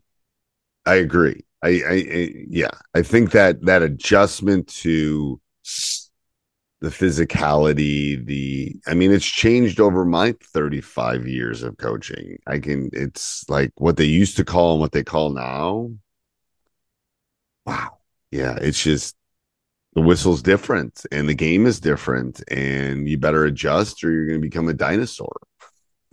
I 0.87 0.97
agree. 0.97 1.45
I, 1.63 1.69
I, 1.69 1.93
I 2.13 2.33
yeah, 2.49 2.71
I 2.95 3.03
think 3.03 3.33
that 3.33 3.65
that 3.67 3.83
adjustment 3.83 4.69
to 4.69 5.41
the 6.81 6.89
physicality, 6.89 8.25
the 8.27 8.75
I 8.87 8.95
mean, 8.95 9.13
it's 9.13 9.27
changed 9.27 9.79
over 9.81 10.05
my 10.05 10.35
35 10.43 11.27
years 11.29 11.63
of 11.63 11.77
coaching. 11.79 12.39
I 12.47 12.59
can 12.59 12.91
it's 12.93 13.49
like 13.49 13.71
what 13.77 13.97
they 13.97 14.05
used 14.05 14.37
to 14.39 14.45
call 14.45 14.73
and 14.73 14.81
what 14.81 14.93
they 14.93 15.05
call 15.05 15.31
now. 15.31 15.91
Wow. 17.67 17.99
Yeah, 18.31 18.57
it's 18.61 18.83
just 18.83 19.17
the 19.95 20.01
whistle's 20.01 20.43
different 20.43 21.05
and 21.13 21.29
the 21.29 21.35
game 21.35 21.67
is 21.67 21.81
different 21.81 22.43
and 22.51 23.09
you 23.09 23.19
better 23.19 23.45
adjust 23.45 24.03
or 24.03 24.11
you're 24.11 24.27
going 24.27 24.41
to 24.41 24.49
become 24.49 24.69
a 24.69 24.75
dinosaur. 24.75 25.37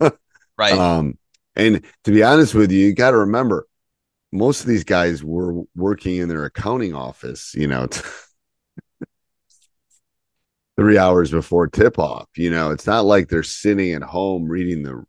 right. 0.58 0.72
Um 0.72 1.18
and 1.56 1.84
to 2.04 2.10
be 2.10 2.22
honest 2.22 2.54
with 2.54 2.70
you, 2.70 2.86
you 2.86 2.94
got 2.94 3.10
to 3.10 3.18
remember 3.18 3.66
most 4.32 4.60
of 4.60 4.66
these 4.66 4.84
guys 4.84 5.24
were 5.24 5.62
working 5.74 6.16
in 6.16 6.28
their 6.28 6.44
accounting 6.44 6.94
office, 6.94 7.54
you 7.54 7.66
know, 7.66 7.88
three 10.76 10.96
hours 10.96 11.30
before 11.30 11.66
tip 11.66 11.98
off. 11.98 12.28
You 12.36 12.50
know, 12.50 12.70
it's 12.70 12.86
not 12.86 13.04
like 13.04 13.28
they're 13.28 13.42
sitting 13.42 13.92
at 13.92 14.02
home 14.02 14.48
reading 14.48 14.82
the 14.82 15.04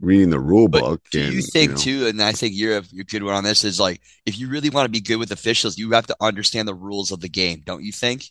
reading 0.00 0.30
the 0.30 0.40
rule 0.40 0.68
but 0.68 0.80
book. 0.80 1.02
Do 1.10 1.22
and, 1.22 1.32
you 1.32 1.42
think 1.42 1.70
you 1.70 1.74
know, 1.74 1.80
too? 1.80 2.06
And 2.08 2.22
I 2.22 2.32
think 2.32 2.54
you're 2.54 2.78
a, 2.78 2.82
you're 2.90 3.04
good 3.04 3.22
one 3.22 3.34
on 3.34 3.44
this. 3.44 3.64
Is 3.64 3.80
like 3.80 4.00
if 4.26 4.38
you 4.38 4.48
really 4.48 4.70
want 4.70 4.86
to 4.86 4.90
be 4.90 5.00
good 5.00 5.16
with 5.16 5.32
officials, 5.32 5.78
you 5.78 5.90
have 5.92 6.06
to 6.06 6.16
understand 6.20 6.68
the 6.68 6.74
rules 6.74 7.10
of 7.10 7.20
the 7.20 7.28
game. 7.28 7.62
Don't 7.64 7.82
you 7.82 7.92
think? 7.92 8.30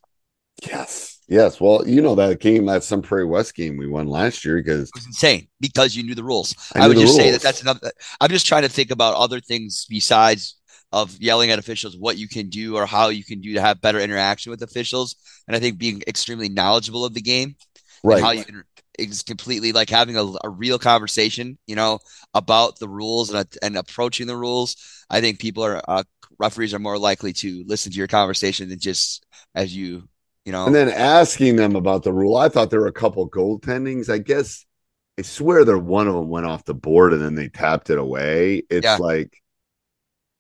Yes. 0.66 1.20
Yes. 1.28 1.62
Well, 1.62 1.88
you 1.88 2.02
know 2.02 2.16
that 2.16 2.40
game, 2.40 2.66
that 2.66 2.84
Sun 2.84 3.04
Prairie 3.04 3.26
West 3.26 3.56
game 3.56 3.78
we 3.78 3.88
won 3.88 4.08
last 4.08 4.44
year 4.44 4.58
because 4.58 4.90
it 4.90 4.96
was 4.96 5.06
insane 5.06 5.48
because 5.60 5.96
you 5.96 6.04
knew 6.04 6.16
the 6.16 6.24
rules. 6.24 6.56
I, 6.76 6.86
I 6.86 6.88
would 6.88 6.98
just 6.98 7.14
rules. 7.14 7.18
say 7.18 7.32
that 7.32 7.42
that's 7.42 7.62
another. 7.62 7.92
I'm 8.20 8.30
just 8.30 8.46
trying 8.46 8.64
to 8.64 8.70
think 8.70 8.92
about 8.92 9.16
other 9.16 9.40
things 9.40 9.86
besides 9.90 10.56
of 10.92 11.18
yelling 11.22 11.52
at 11.52 11.60
officials 11.60 11.96
what 11.98 12.18
you 12.18 12.28
can 12.28 12.50
do 12.50 12.76
or 12.76 12.86
how 12.86 13.10
you 13.10 13.24
can 13.24 13.40
do 13.40 13.54
to 13.54 13.62
have 13.62 13.80
better 13.80 14.00
interaction 14.00 14.50
with 14.50 14.62
officials. 14.62 15.16
And 15.48 15.56
I 15.56 15.60
think 15.60 15.78
being 15.78 16.04
extremely 16.06 16.50
knowledgeable 16.50 17.06
of 17.06 17.14
the 17.14 17.22
game, 17.22 17.56
right? 18.04 18.22
how 18.22 18.32
you 18.32 18.44
can 18.44 18.64
is 19.00 19.24
completely 19.24 19.72
like 19.72 19.90
having 19.90 20.18
a, 20.18 20.24
a 20.44 20.50
real 20.50 20.80
conversation, 20.80 21.58
you 21.68 21.76
know, 21.76 22.00
about 22.34 22.80
the 22.80 22.90
rules 22.90 23.34
and 23.34 23.48
and 23.62 23.78
approaching 23.78 24.28
the 24.28 24.38
rules. 24.38 24.76
I 25.10 25.22
think 25.22 25.40
people 25.40 25.64
are 25.64 25.82
uh, 25.88 26.04
referees 26.40 26.74
are 26.74 26.80
more 26.80 26.98
likely 26.98 27.34
to 27.34 27.64
listen 27.68 27.92
to 27.92 27.98
your 27.98 28.08
conversation 28.08 28.70
than 28.70 28.80
just 28.80 29.26
as 29.56 29.76
you, 29.76 30.04
you 30.46 30.52
know, 30.52 30.66
and 30.66 30.76
then 30.76 30.90
asking 30.90 31.56
them 31.56 31.76
about 31.76 32.04
the 32.04 32.14
rule. 32.14 32.36
I 32.38 32.50
thought 32.50 32.70
there 32.70 32.82
were 32.82 32.88
a 32.88 32.94
couple 32.94 33.30
goaltendings. 33.30 34.10
I 34.10 34.18
guess 34.18 34.66
I 35.18 35.24
swear 35.24 35.66
that 35.66 35.78
one 35.78 36.08
of 36.08 36.14
them 36.14 36.30
went 36.30 36.46
off 36.46 36.66
the 36.66 36.74
board 36.74 37.14
and 37.14 37.22
then 37.22 37.36
they 37.36 37.50
tapped 37.50 37.90
it 37.90 37.98
away. 37.98 38.64
It's 38.70 38.86
yeah. 38.86 38.98
like 38.98 39.41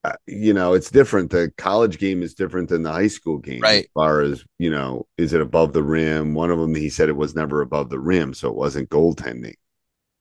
Uh, 0.04 0.14
you 0.26 0.54
know, 0.54 0.74
it's 0.74 0.90
different. 0.90 1.30
The 1.30 1.52
college 1.58 2.00
game 2.00 2.24
is 2.24 2.34
different 2.34 2.70
than 2.70 2.82
the 2.82 2.92
high 2.92 3.08
school 3.08 3.38
game. 3.38 3.62
Right. 3.62 3.84
As 3.86 3.92
far 3.94 4.22
as, 4.22 4.44
you 4.58 4.72
know, 4.72 5.08
is 5.18 5.34
it 5.34 5.42
above 5.42 5.74
the 5.74 5.84
rim? 5.84 6.34
One 6.34 6.50
of 6.50 6.58
them, 6.58 6.74
he 6.74 6.90
said 6.90 7.08
it 7.08 7.16
was 7.16 7.36
never 7.36 7.62
above 7.62 7.90
the 7.90 8.00
rim. 8.00 8.34
So 8.34 8.50
it 8.50 8.56
wasn't 8.56 8.90
goaltending, 8.90 9.56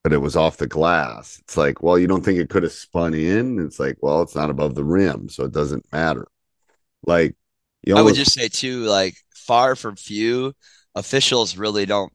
but 0.05 0.13
it 0.13 0.19
was 0.19 0.37
off 0.37 0.59
the 0.59 0.67
glass. 0.67 1.39
It's 1.41 1.57
like, 1.57 1.83
well, 1.83 1.99
you 1.99 2.07
don't 2.07 2.23
think 2.23 2.39
it 2.39 2.51
could 2.51 2.63
have 2.63 2.73
spun 2.73 3.15
in? 3.15 3.59
It's 3.59 3.81
like, 3.81 3.97
well, 4.03 4.21
it's 4.21 4.35
not 4.35 4.51
above 4.51 4.75
the 4.75 4.85
rim. 4.85 5.31
So 5.31 5.45
it 5.45 5.53
doesn't 5.53 5.91
matter. 5.93 6.27
Like, 7.07 7.35
you 7.83 7.95
almost- 7.97 8.03
I 8.03 8.05
would 8.11 8.17
just 8.17 8.35
say, 8.35 8.49
too, 8.49 8.85
like, 8.85 9.17
far 9.35 9.77
from 9.77 9.97
few 9.97 10.53
officials 10.95 11.57
really 11.57 11.87
don't 11.87 12.13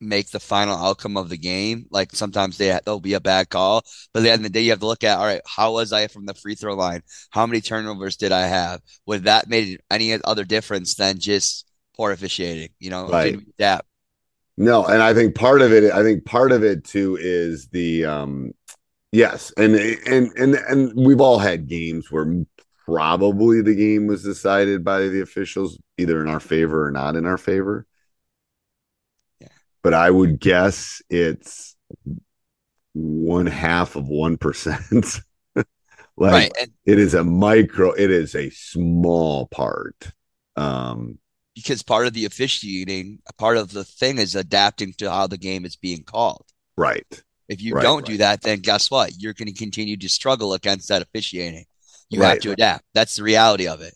make 0.00 0.30
the 0.30 0.40
final 0.40 0.76
outcome 0.76 1.16
of 1.16 1.28
the 1.28 1.36
game. 1.36 1.86
Like 1.90 2.12
sometimes 2.14 2.58
they 2.58 2.78
there'll 2.84 3.00
be 3.00 3.14
a 3.14 3.20
bad 3.20 3.48
call, 3.50 3.82
but 4.12 4.20
at 4.20 4.22
the 4.22 4.30
end 4.30 4.40
of 4.40 4.44
the 4.44 4.50
day, 4.50 4.62
you 4.62 4.70
have 4.70 4.80
to 4.80 4.86
look 4.86 5.04
at 5.04 5.18
all 5.18 5.24
right, 5.26 5.42
how 5.46 5.72
was 5.74 5.92
I 5.92 6.06
from 6.08 6.26
the 6.26 6.34
free 6.34 6.54
throw 6.54 6.74
line? 6.74 7.02
How 7.30 7.46
many 7.46 7.60
turnovers 7.60 8.16
did 8.16 8.32
I 8.32 8.46
have? 8.46 8.80
Would 9.06 9.24
that 9.24 9.48
made 9.48 9.80
any 9.90 10.18
other 10.24 10.44
difference 10.44 10.94
than 10.94 11.18
just 11.18 11.66
poor 11.96 12.12
officiating? 12.12 12.70
You 12.78 12.90
know, 12.90 13.10
Right. 13.10 13.38
adapt? 13.58 13.86
No, 14.56 14.84
and 14.84 15.02
I 15.02 15.14
think 15.14 15.34
part 15.34 15.62
of 15.62 15.72
it, 15.72 15.90
I 15.92 16.02
think 16.02 16.24
part 16.24 16.52
of 16.52 16.62
it 16.62 16.84
too 16.84 17.16
is 17.20 17.68
the 17.68 18.04
um 18.04 18.52
yes, 19.12 19.52
and 19.56 19.74
and 19.76 20.32
and 20.38 20.54
and 20.56 20.92
we've 20.96 21.20
all 21.20 21.38
had 21.38 21.68
games 21.68 22.10
where 22.12 22.44
probably 22.86 23.62
the 23.62 23.74
game 23.74 24.06
was 24.06 24.24
decided 24.24 24.84
by 24.84 25.08
the 25.08 25.20
officials 25.22 25.78
either 25.98 26.22
in 26.22 26.28
our 26.28 26.40
favor 26.40 26.86
or 26.86 26.90
not 26.90 27.16
in 27.16 27.26
our 27.26 27.38
favor. 27.38 27.86
But 29.82 29.94
I 29.94 30.10
would 30.10 30.40
guess 30.40 31.02
it's 31.10 31.76
one 32.92 33.46
half 33.46 33.96
of 33.96 34.08
one 34.08 34.36
percent. 34.36 35.20
like 36.16 36.50
right. 36.50 36.52
And 36.60 36.72
it 36.86 36.98
is 36.98 37.14
a 37.14 37.24
micro, 37.24 37.92
it 37.92 38.10
is 38.10 38.34
a 38.34 38.50
small 38.50 39.46
part. 39.48 40.12
Um 40.56 41.18
because 41.54 41.82
part 41.82 42.06
of 42.06 42.12
the 42.12 42.24
officiating, 42.24 43.20
part 43.38 43.56
of 43.56 43.72
the 43.72 43.84
thing 43.84 44.18
is 44.18 44.34
adapting 44.34 44.92
to 44.94 45.10
how 45.10 45.26
the 45.26 45.38
game 45.38 45.64
is 45.64 45.76
being 45.76 46.02
called. 46.04 46.46
right. 46.76 47.22
If 47.50 47.60
you 47.60 47.74
Right, 47.74 47.74
don't 47.74 48.06
do 48.06 48.16
that, 48.18 48.40
then 48.42 48.60
guess 48.60 48.90
what? 48.90 49.12
You're 49.18 49.34
going 49.34 49.48
to 49.48 49.52
continue 49.54 49.96
to 49.98 50.08
struggle 50.08 50.54
against 50.54 50.88
that 50.88 51.02
officiating. 51.02 51.66
You 52.08 52.20
Right, 52.20 52.22
have 52.22 52.38
to 52.40 52.50
adapt. 52.52 52.84
That's 52.94 53.16
the 53.16 53.22
reality 53.24 53.66
of 53.68 53.80
it. 53.82 53.94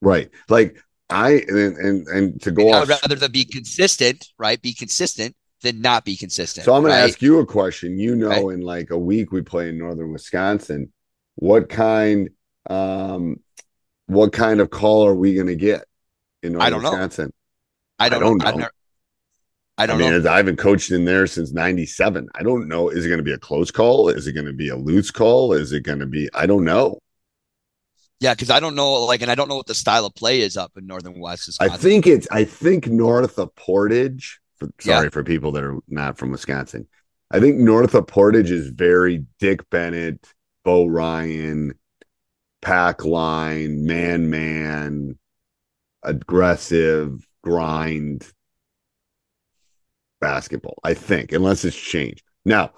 Right. 0.00 0.30
Like 0.48 0.82
I 1.12 1.30
and 1.48 1.76
and, 1.76 2.08
and 2.08 2.42
to 2.42 2.50
go 2.50 2.70
I 2.70 2.74
off 2.74 2.80
would 2.80 2.88
rather 3.02 3.14
than 3.14 3.32
be 3.32 3.44
consistent, 3.44 4.28
right? 4.38 4.60
Be 4.60 4.74
consistent 4.74 5.34
than 5.62 5.80
not 5.80 6.04
be 6.04 6.16
consistent. 6.16 6.64
So 6.64 6.74
I'm 6.74 6.82
going 6.82 6.92
right? 6.92 7.00
to 7.00 7.04
ask 7.04 7.22
you 7.22 7.38
a 7.38 7.46
question. 7.46 7.98
You 7.98 8.16
know, 8.16 8.50
in 8.50 8.60
like 8.60 8.90
a 8.90 8.98
week 8.98 9.32
we 9.32 9.42
play 9.42 9.68
in 9.68 9.78
northern 9.78 10.12
Wisconsin. 10.12 10.92
What 11.36 11.68
kind, 11.70 12.28
um, 12.68 13.40
what 14.06 14.32
kind 14.32 14.60
of 14.60 14.70
call 14.70 15.06
are 15.06 15.14
we 15.14 15.34
going 15.34 15.46
to 15.46 15.56
get 15.56 15.84
in 16.42 16.52
northern 16.52 16.66
I 16.66 16.70
don't 16.70 16.82
know. 16.82 17.32
I 17.98 18.08
don't, 18.08 18.20
don't 18.20 18.38
know. 18.38 18.50
Know. 18.50 18.56
never- 18.56 18.70
I 19.78 19.84
I, 19.84 19.86
don't 19.86 19.98
mean, 19.98 20.22
know. 20.22 20.30
I 20.30 20.36
haven't 20.36 20.58
coached 20.58 20.90
in 20.90 21.06
there 21.06 21.26
since 21.26 21.52
'97. 21.52 22.28
I 22.34 22.42
don't 22.42 22.68
know. 22.68 22.90
Is 22.90 23.06
it 23.06 23.08
going 23.08 23.18
to 23.18 23.24
be 23.24 23.32
a 23.32 23.38
close 23.38 23.70
call? 23.70 24.10
Is 24.10 24.26
it 24.26 24.32
going 24.32 24.46
to 24.46 24.52
be 24.52 24.68
a 24.68 24.76
loose 24.76 25.10
call? 25.10 25.54
Is 25.54 25.72
it 25.72 25.80
going 25.80 25.98
to 26.00 26.06
be? 26.06 26.28
I 26.34 26.44
don't 26.44 26.64
know. 26.64 26.98
Yeah, 28.22 28.34
because 28.34 28.50
I 28.50 28.60
don't 28.60 28.76
know, 28.76 28.92
like, 29.02 29.20
and 29.20 29.32
I 29.32 29.34
don't 29.34 29.48
know 29.48 29.56
what 29.56 29.66
the 29.66 29.74
style 29.74 30.06
of 30.06 30.14
play 30.14 30.42
is 30.42 30.56
up 30.56 30.70
in 30.76 30.86
northern 30.86 31.18
West 31.18 31.56
I 31.60 31.70
think 31.70 32.06
it's. 32.06 32.28
I 32.30 32.44
think 32.44 32.86
north 32.86 33.36
of 33.36 33.52
Portage. 33.56 34.40
For, 34.58 34.66
Yeah. 34.84 34.98
sorry 34.98 35.10
for 35.10 35.24
people 35.24 35.50
that 35.52 35.64
are 35.64 35.78
not 35.88 36.18
from 36.18 36.30
Wisconsin. 36.30 36.86
I 37.32 37.40
think 37.40 37.56
north 37.58 37.94
of 37.96 38.06
Portage 38.06 38.52
is 38.52 38.68
very 38.68 39.26
Dick 39.40 39.68
Bennett, 39.70 40.32
Bo 40.64 40.86
Ryan, 40.86 41.74
pack 42.60 43.04
line, 43.04 43.84
man, 43.86 44.30
man, 44.30 45.18
aggressive, 46.04 47.26
grind 47.42 48.24
basketball. 50.20 50.78
I 50.84 50.94
think, 50.94 51.32
unless 51.32 51.64
it's 51.64 51.76
changed. 51.76 52.22
Now, 52.44 52.70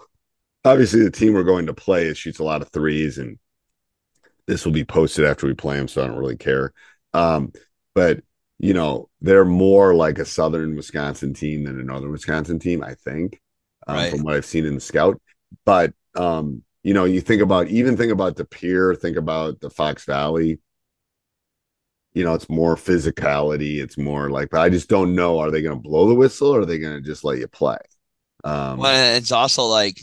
obviously, 0.65 1.03
the 1.03 1.11
team 1.11 1.35
we're 1.35 1.43
going 1.43 1.67
to 1.67 1.75
play 1.75 2.07
is 2.07 2.17
shoots 2.17 2.39
a 2.39 2.45
lot 2.45 2.63
of 2.63 2.71
threes, 2.71 3.19
and 3.19 3.39
this 4.47 4.65
will 4.65 4.73
be 4.73 4.85
posted 4.85 5.25
after 5.25 5.47
we 5.47 5.55
play 5.55 5.77
them, 5.77 5.89
so 5.89 6.03
I 6.03 6.07
don't 6.07 6.19
really 6.19 6.37
care. 6.37 6.73
Um, 7.13 7.53
but 7.95 8.21
you 8.59 8.73
know, 8.75 9.09
they're 9.21 9.45
more 9.45 9.95
like 9.95 10.19
a 10.19 10.25
Southern 10.25 10.77
Wisconsin 10.77 11.35
team 11.35 11.65
than 11.65 11.81
a 11.81 11.85
Northern 11.85 12.13
Wisconsin 12.13 12.59
team, 12.59 12.83
I 12.83 12.95
think, 12.95 13.41
um, 13.87 13.97
Right. 13.97 14.11
from 14.11 14.23
what 14.23 14.35
I've 14.35 14.45
seen 14.45 14.65
in 14.65 14.75
the 14.75 14.81
scout. 14.81 15.21
But 15.65 15.93
um, 16.15 16.63
you 16.83 16.95
know, 16.95 17.05
you 17.05 17.21
think 17.21 17.43
about 17.43 17.69
even 17.69 17.97
think 17.97 18.13
about 18.13 18.37
the 18.37 18.45
Pier, 18.45 18.95
think 18.95 19.17
about 19.17 19.61
the 19.61 19.71
Fox 19.71 20.05
Valley. 20.05 20.61
You 22.13 22.25
know, 22.25 22.35
it's 22.35 22.49
more 22.49 22.77
physicality. 22.77 23.83
It's 23.83 23.99
more 23.99 24.31
like, 24.31 24.51
but 24.51 24.61
I 24.61 24.69
just 24.69 24.89
don't 24.89 25.15
know. 25.17 25.41
Are 25.41 25.51
they 25.51 25.63
going 25.63 25.77
to 25.77 25.83
blow 25.83 26.09
the 26.09 26.15
whistle 26.15 26.55
or 26.55 26.61
are 26.61 26.67
they 26.67 26.79
going 26.79 26.95
to 26.95 27.01
just 27.01 27.25
let 27.25 27.39
you 27.39 27.49
play? 27.49 27.79
Um, 28.45 28.81
Well, 28.81 29.17
it's 29.17 29.33
also 29.33 29.65
like 29.65 29.99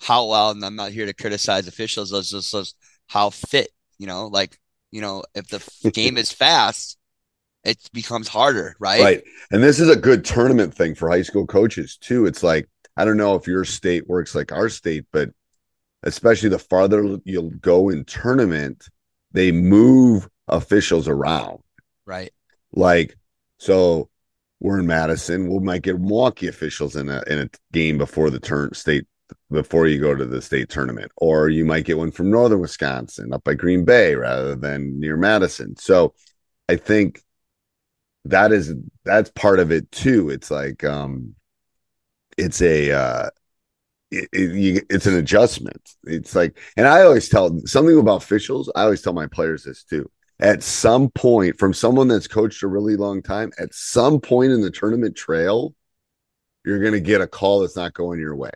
how 0.00 0.26
well, 0.28 0.50
and 0.50 0.64
I'm 0.64 0.76
not 0.76 0.92
here 0.92 1.06
to 1.06 1.14
criticize 1.14 1.66
officials, 1.68 2.12
it's 2.12 2.30
just, 2.30 2.52
just 2.52 2.76
how 3.06 3.30
fit, 3.30 3.70
you 3.98 4.06
know, 4.06 4.26
like, 4.26 4.58
you 4.90 5.00
know, 5.00 5.24
if 5.34 5.48
the 5.48 5.90
game 5.90 6.16
is 6.16 6.32
fast, 6.32 6.98
it 7.64 7.78
becomes 7.92 8.28
harder, 8.28 8.76
right? 8.78 9.02
Right. 9.02 9.24
And 9.50 9.62
this 9.62 9.80
is 9.80 9.88
a 9.88 9.96
good 9.96 10.24
tournament 10.24 10.74
thing 10.74 10.94
for 10.94 11.10
high 11.10 11.22
school 11.22 11.46
coaches 11.46 11.96
too. 11.96 12.26
It's 12.26 12.42
like, 12.42 12.68
I 12.96 13.04
don't 13.04 13.16
know 13.16 13.34
if 13.34 13.46
your 13.46 13.64
state 13.64 14.08
works 14.08 14.34
like 14.34 14.52
our 14.52 14.68
state, 14.68 15.04
but 15.12 15.30
especially 16.02 16.48
the 16.48 16.58
farther 16.58 17.18
you'll 17.24 17.50
go 17.50 17.88
in 17.88 18.04
tournament, 18.04 18.88
they 19.32 19.52
move 19.52 20.28
officials 20.48 21.08
around. 21.08 21.58
Right. 22.06 22.32
Like, 22.72 23.16
so 23.58 24.08
we're 24.60 24.78
in 24.78 24.86
Madison, 24.86 25.48
we 25.48 25.58
might 25.58 25.82
get 25.82 26.00
Milwaukee 26.00 26.46
officials 26.48 26.96
in 26.96 27.08
a 27.08 27.22
in 27.26 27.40
a 27.40 27.50
game 27.72 27.98
before 27.98 28.30
the 28.30 28.40
turn 28.40 28.72
state 28.74 29.06
before 29.50 29.86
you 29.86 30.00
go 30.00 30.14
to 30.14 30.26
the 30.26 30.42
state 30.42 30.68
tournament, 30.68 31.10
or 31.16 31.48
you 31.48 31.64
might 31.64 31.84
get 31.84 31.98
one 31.98 32.10
from 32.10 32.30
northern 32.30 32.60
Wisconsin 32.60 33.32
up 33.32 33.44
by 33.44 33.54
Green 33.54 33.84
Bay 33.84 34.14
rather 34.14 34.54
than 34.54 34.98
near 35.00 35.16
Madison. 35.16 35.76
So 35.76 36.14
I 36.68 36.76
think 36.76 37.22
that 38.24 38.52
is 38.52 38.74
that's 39.04 39.30
part 39.30 39.60
of 39.60 39.70
it 39.70 39.90
too. 39.92 40.30
It's 40.30 40.50
like 40.50 40.84
um 40.84 41.34
it's 42.36 42.60
a 42.60 42.92
uh 42.92 43.30
it, 44.10 44.28
it, 44.32 44.54
you, 44.54 44.82
it's 44.88 45.06
an 45.06 45.16
adjustment. 45.16 45.96
It's 46.04 46.34
like, 46.36 46.58
and 46.76 46.86
I 46.86 47.02
always 47.02 47.28
tell 47.28 47.58
something 47.66 47.98
about 47.98 48.22
officials. 48.22 48.70
I 48.74 48.82
always 48.82 49.02
tell 49.02 49.12
my 49.12 49.26
players 49.26 49.64
this 49.64 49.84
too. 49.84 50.10
At 50.38 50.62
some 50.62 51.10
point, 51.10 51.58
from 51.58 51.72
someone 51.72 52.08
that's 52.08 52.28
coached 52.28 52.62
a 52.62 52.68
really 52.68 52.96
long 52.96 53.22
time, 53.22 53.52
at 53.58 53.74
some 53.74 54.20
point 54.20 54.52
in 54.52 54.60
the 54.60 54.70
tournament 54.70 55.16
trail, 55.16 55.74
you're 56.64 56.80
going 56.80 56.92
to 56.92 57.00
get 57.00 57.20
a 57.20 57.26
call 57.26 57.60
that's 57.60 57.76
not 57.76 57.94
going 57.94 58.20
your 58.20 58.36
way. 58.36 58.50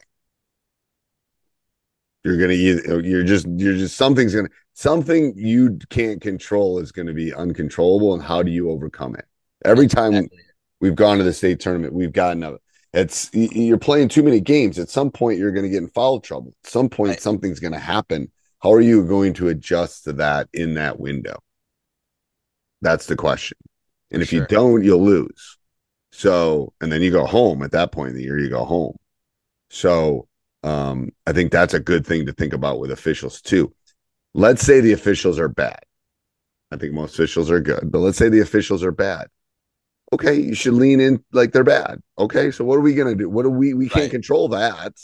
You're 2.24 2.36
going 2.36 2.50
to 2.50 2.56
either 2.56 2.94
uh, 2.94 2.98
you're 2.98 3.24
just 3.24 3.46
you're 3.48 3.76
just 3.76 3.96
something's 3.96 4.34
going 4.34 4.46
to 4.46 4.52
something 4.74 5.32
you 5.36 5.78
can't 5.88 6.20
control 6.20 6.78
is 6.78 6.92
going 6.92 7.06
to 7.06 7.14
be 7.14 7.32
uncontrollable, 7.32 8.14
and 8.14 8.22
how 8.22 8.42
do 8.42 8.50
you 8.50 8.70
overcome 8.70 9.14
it? 9.14 9.24
Every 9.64 9.86
time 9.86 10.14
Exactly. 10.14 10.38
we've 10.80 10.94
gone 10.94 11.18
to 11.18 11.24
the 11.24 11.32
state 11.32 11.60
tournament, 11.60 11.94
we've 11.94 12.12
gotten 12.12 12.42
a 12.42 12.56
it's 12.92 13.30
you're 13.32 13.78
playing 13.78 14.08
too 14.08 14.22
many 14.22 14.40
games. 14.40 14.78
At 14.78 14.88
some 14.88 15.10
point, 15.10 15.38
you're 15.38 15.52
going 15.52 15.64
to 15.64 15.70
get 15.70 15.82
in 15.82 15.88
foul 15.88 16.20
trouble. 16.20 16.54
At 16.64 16.70
some 16.70 16.88
point, 16.88 17.10
Right. 17.10 17.20
something's 17.20 17.60
going 17.60 17.72
to 17.72 17.78
happen. 17.78 18.30
How 18.58 18.72
are 18.72 18.80
you 18.80 19.04
going 19.06 19.32
to 19.34 19.48
adjust 19.48 20.04
to 20.04 20.12
that 20.14 20.48
in 20.52 20.74
that 20.74 20.98
window? 20.98 21.38
That's 22.82 23.06
the 23.06 23.16
question. 23.16 23.56
And 24.10 24.20
For 24.20 24.24
if 24.24 24.32
you 24.32 24.46
don't, 24.46 24.82
you'll 24.82 25.04
lose. 25.04 25.56
So, 26.12 26.72
and 26.80 26.90
then 26.90 27.00
you 27.00 27.10
go 27.10 27.26
home 27.26 27.62
at 27.62 27.70
that 27.72 27.92
point 27.92 28.10
in 28.10 28.16
the 28.16 28.22
year, 28.24 28.38
you 28.38 28.50
go 28.50 28.64
home. 28.64 28.96
So, 29.70 30.26
um, 30.62 31.10
I 31.26 31.32
think 31.32 31.52
that's 31.52 31.74
a 31.74 31.80
good 31.80 32.06
thing 32.06 32.26
to 32.26 32.32
think 32.32 32.52
about 32.52 32.78
with 32.80 32.90
officials 32.90 33.40
too. 33.40 33.72
Let's 34.34 34.62
say 34.62 34.80
the 34.80 34.92
officials 34.92 35.38
are 35.38 35.48
bad. 35.48 35.80
I 36.70 36.76
think 36.76 36.92
most 36.94 37.14
officials 37.14 37.50
are 37.50 37.60
good, 37.60 37.90
but 37.90 37.98
let's 37.98 38.18
say 38.18 38.28
the 38.28 38.40
officials 38.40 38.84
are 38.84 38.92
bad. 38.92 39.28
Okay, 40.12 40.34
you 40.34 40.54
should 40.54 40.74
lean 40.74 41.00
in 41.00 41.22
like 41.32 41.52
they're 41.52 41.64
bad. 41.64 42.00
Okay, 42.18 42.50
so 42.50 42.64
what 42.64 42.76
are 42.76 42.80
we 42.80 42.94
gonna 42.94 43.14
do? 43.14 43.28
What 43.28 43.44
do 43.44 43.50
we 43.50 43.74
we 43.74 43.88
can't 43.88 44.02
Right. 44.04 44.10
control 44.10 44.48
that? 44.48 44.94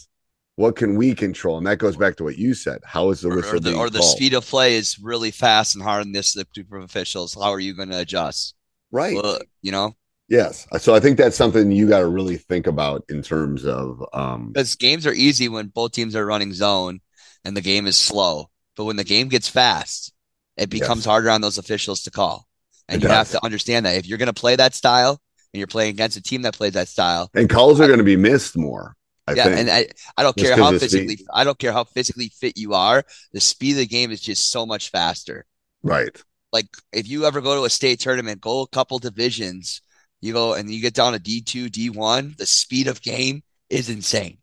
What 0.56 0.74
can 0.76 0.96
we 0.96 1.14
control? 1.14 1.58
And 1.58 1.66
that 1.66 1.78
goes 1.78 1.96
back 1.96 2.16
to 2.16 2.24
what 2.24 2.38
you 2.38 2.54
said. 2.54 2.80
How 2.84 3.10
is 3.10 3.20
the 3.20 3.28
Or, 3.28 3.36
whistle 3.36 3.56
or 3.56 3.60
the, 3.60 3.74
or 3.74 3.90
the 3.90 4.02
speed 4.02 4.32
of 4.32 4.46
play 4.46 4.76
is 4.76 4.98
really 4.98 5.30
fast 5.30 5.74
and 5.74 5.84
hard 5.84 6.06
in 6.06 6.12
this 6.12 6.34
group 6.34 6.72
of 6.72 6.82
officials. 6.82 7.34
How 7.34 7.50
are 7.50 7.60
you 7.60 7.74
going 7.74 7.90
to 7.90 8.00
adjust? 8.00 8.54
right? 8.90 9.14
Well, 9.14 9.40
you 9.62 9.72
know, 9.72 9.96
yes. 10.28 10.66
So 10.78 10.94
I 10.94 11.00
think 11.00 11.18
that's 11.18 11.36
something 11.36 11.70
you 11.70 11.88
got 11.88 12.00
to 12.00 12.08
really 12.08 12.36
think 12.36 12.66
about 12.66 13.04
in 13.08 13.22
terms 13.22 13.64
of 13.64 14.04
um 14.12 14.54
because 14.54 14.74
games 14.76 15.06
are 15.06 15.12
easy 15.12 15.48
when 15.48 15.68
both 15.68 15.92
teams 15.92 16.16
are 16.16 16.24
running 16.26 16.52
zone 16.52 17.00
and 17.44 17.56
the 17.56 17.60
game 17.60 17.86
is 17.86 17.96
slow. 17.98 18.50
But 18.76 18.84
when 18.84 18.96
the 18.96 19.04
game 19.04 19.28
gets 19.28 19.48
fast, 19.48 20.12
it 20.56 20.70
becomes 20.70 21.04
Yes. 21.04 21.04
harder 21.04 21.30
on 21.30 21.40
those 21.40 21.58
officials 21.58 22.02
to 22.02 22.10
call. 22.10 22.46
And 22.88 23.00
It 23.00 23.02
you 23.02 23.08
have 23.10 23.30
to 23.30 23.44
understand 23.44 23.86
that 23.86 23.96
if 23.96 24.06
you're 24.06 24.18
going 24.18 24.26
to 24.28 24.32
play 24.40 24.56
that 24.56 24.74
style 24.74 25.20
and 25.52 25.58
you're 25.58 25.66
playing 25.66 25.90
against 25.90 26.16
a 26.16 26.22
team 26.22 26.42
that 26.42 26.54
plays 26.54 26.72
that 26.74 26.88
style, 26.88 27.32
and 27.34 27.50
calls 27.50 27.80
are 27.80 27.86
going 27.86 27.98
to 27.98 28.04
be 28.04 28.16
missed 28.16 28.56
more. 28.56 28.96
I 29.26 29.34
yeah, 29.34 29.44
think. 29.44 29.56
and 29.56 29.70
I, 29.70 29.88
I 30.16 30.22
don't 30.22 30.36
Just 30.36 30.52
care 30.52 30.56
how 30.56 30.72
the 30.72 30.72
physically. 30.72 31.18
I 31.32 31.44
don't 31.44 31.58
care 31.58 31.72
how 31.72 31.84
physically 31.84 32.28
fit 32.28 32.56
you 32.56 32.74
are. 32.74 33.04
The 33.32 33.40
speed 33.40 33.72
of 33.72 33.78
the 33.78 33.86
game 33.86 34.10
is 34.10 34.20
just 34.20 34.50
so 34.50 34.64
much 34.66 34.90
faster. 34.90 35.46
right. 35.82 36.22
Like 36.52 36.66
if 36.92 37.08
you 37.08 37.24
ever 37.26 37.40
go 37.40 37.56
to 37.56 37.64
a 37.64 37.70
state 37.70 38.00
tournament, 38.00 38.40
go 38.40 38.62
a 38.62 38.68
couple 38.68 38.98
divisions, 38.98 39.80
you 40.26 40.32
go 40.32 40.54
and 40.54 40.70
you 40.70 40.80
get 40.80 40.94
down 40.94 41.12
to 41.12 41.18
D 41.18 41.40
two, 41.40 41.68
D 41.68 41.90
one, 41.90 42.34
the 42.38 42.46
speed 42.46 42.88
of 42.88 43.00
game 43.00 43.42
is 43.70 43.88
insane. 43.88 44.38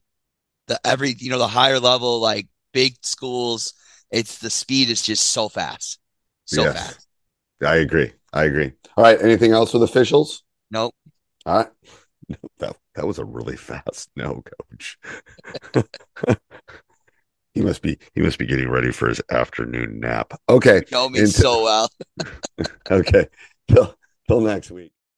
The 0.68 0.80
every 0.86 1.16
you 1.18 1.30
know 1.30 1.38
the 1.38 1.48
higher 1.48 1.80
level 1.80 2.20
like 2.20 2.48
big 2.74 2.96
schools, 3.02 3.74
it's 4.12 4.40
the 4.40 4.50
speed 4.50 4.90
is 4.90 5.02
just 5.02 5.32
so 5.32 5.50
fast, 5.50 6.00
so 6.46 6.64
Yes. 6.64 6.74
fast. 6.74 7.08
I 7.62 7.76
agree. 7.78 8.12
I 8.34 8.46
agree. 8.46 8.74
All 8.98 9.04
right. 9.04 9.22
Anything 9.22 9.52
else 9.52 9.74
with 9.74 9.84
officials? 9.84 10.44
Nope. 10.72 10.94
All 11.46 11.58
right. 11.58 11.70
that 12.60 12.78
that 12.96 13.08
was 13.08 13.20
a 13.20 13.26
really 13.26 13.58
fast 13.58 14.10
no, 14.16 14.44
coach. 14.72 14.98
he 17.54 17.62
must 17.62 17.82
be 17.82 17.98
he 18.14 18.22
must 18.22 18.40
be 18.40 18.46
getting 18.46 18.70
ready 18.70 18.92
for 18.92 19.10
his 19.10 19.22
afternoon 19.32 20.00
nap. 20.00 20.34
Okay. 20.50 20.78
You 20.78 20.84
know 20.92 21.10
me 21.10 21.20
into, 21.20 21.32
so 21.32 21.64
well. 21.64 21.90
okay. 22.92 23.28
Till, 23.68 23.96
till 24.28 24.42
next 24.42 24.72
week. 24.72 24.92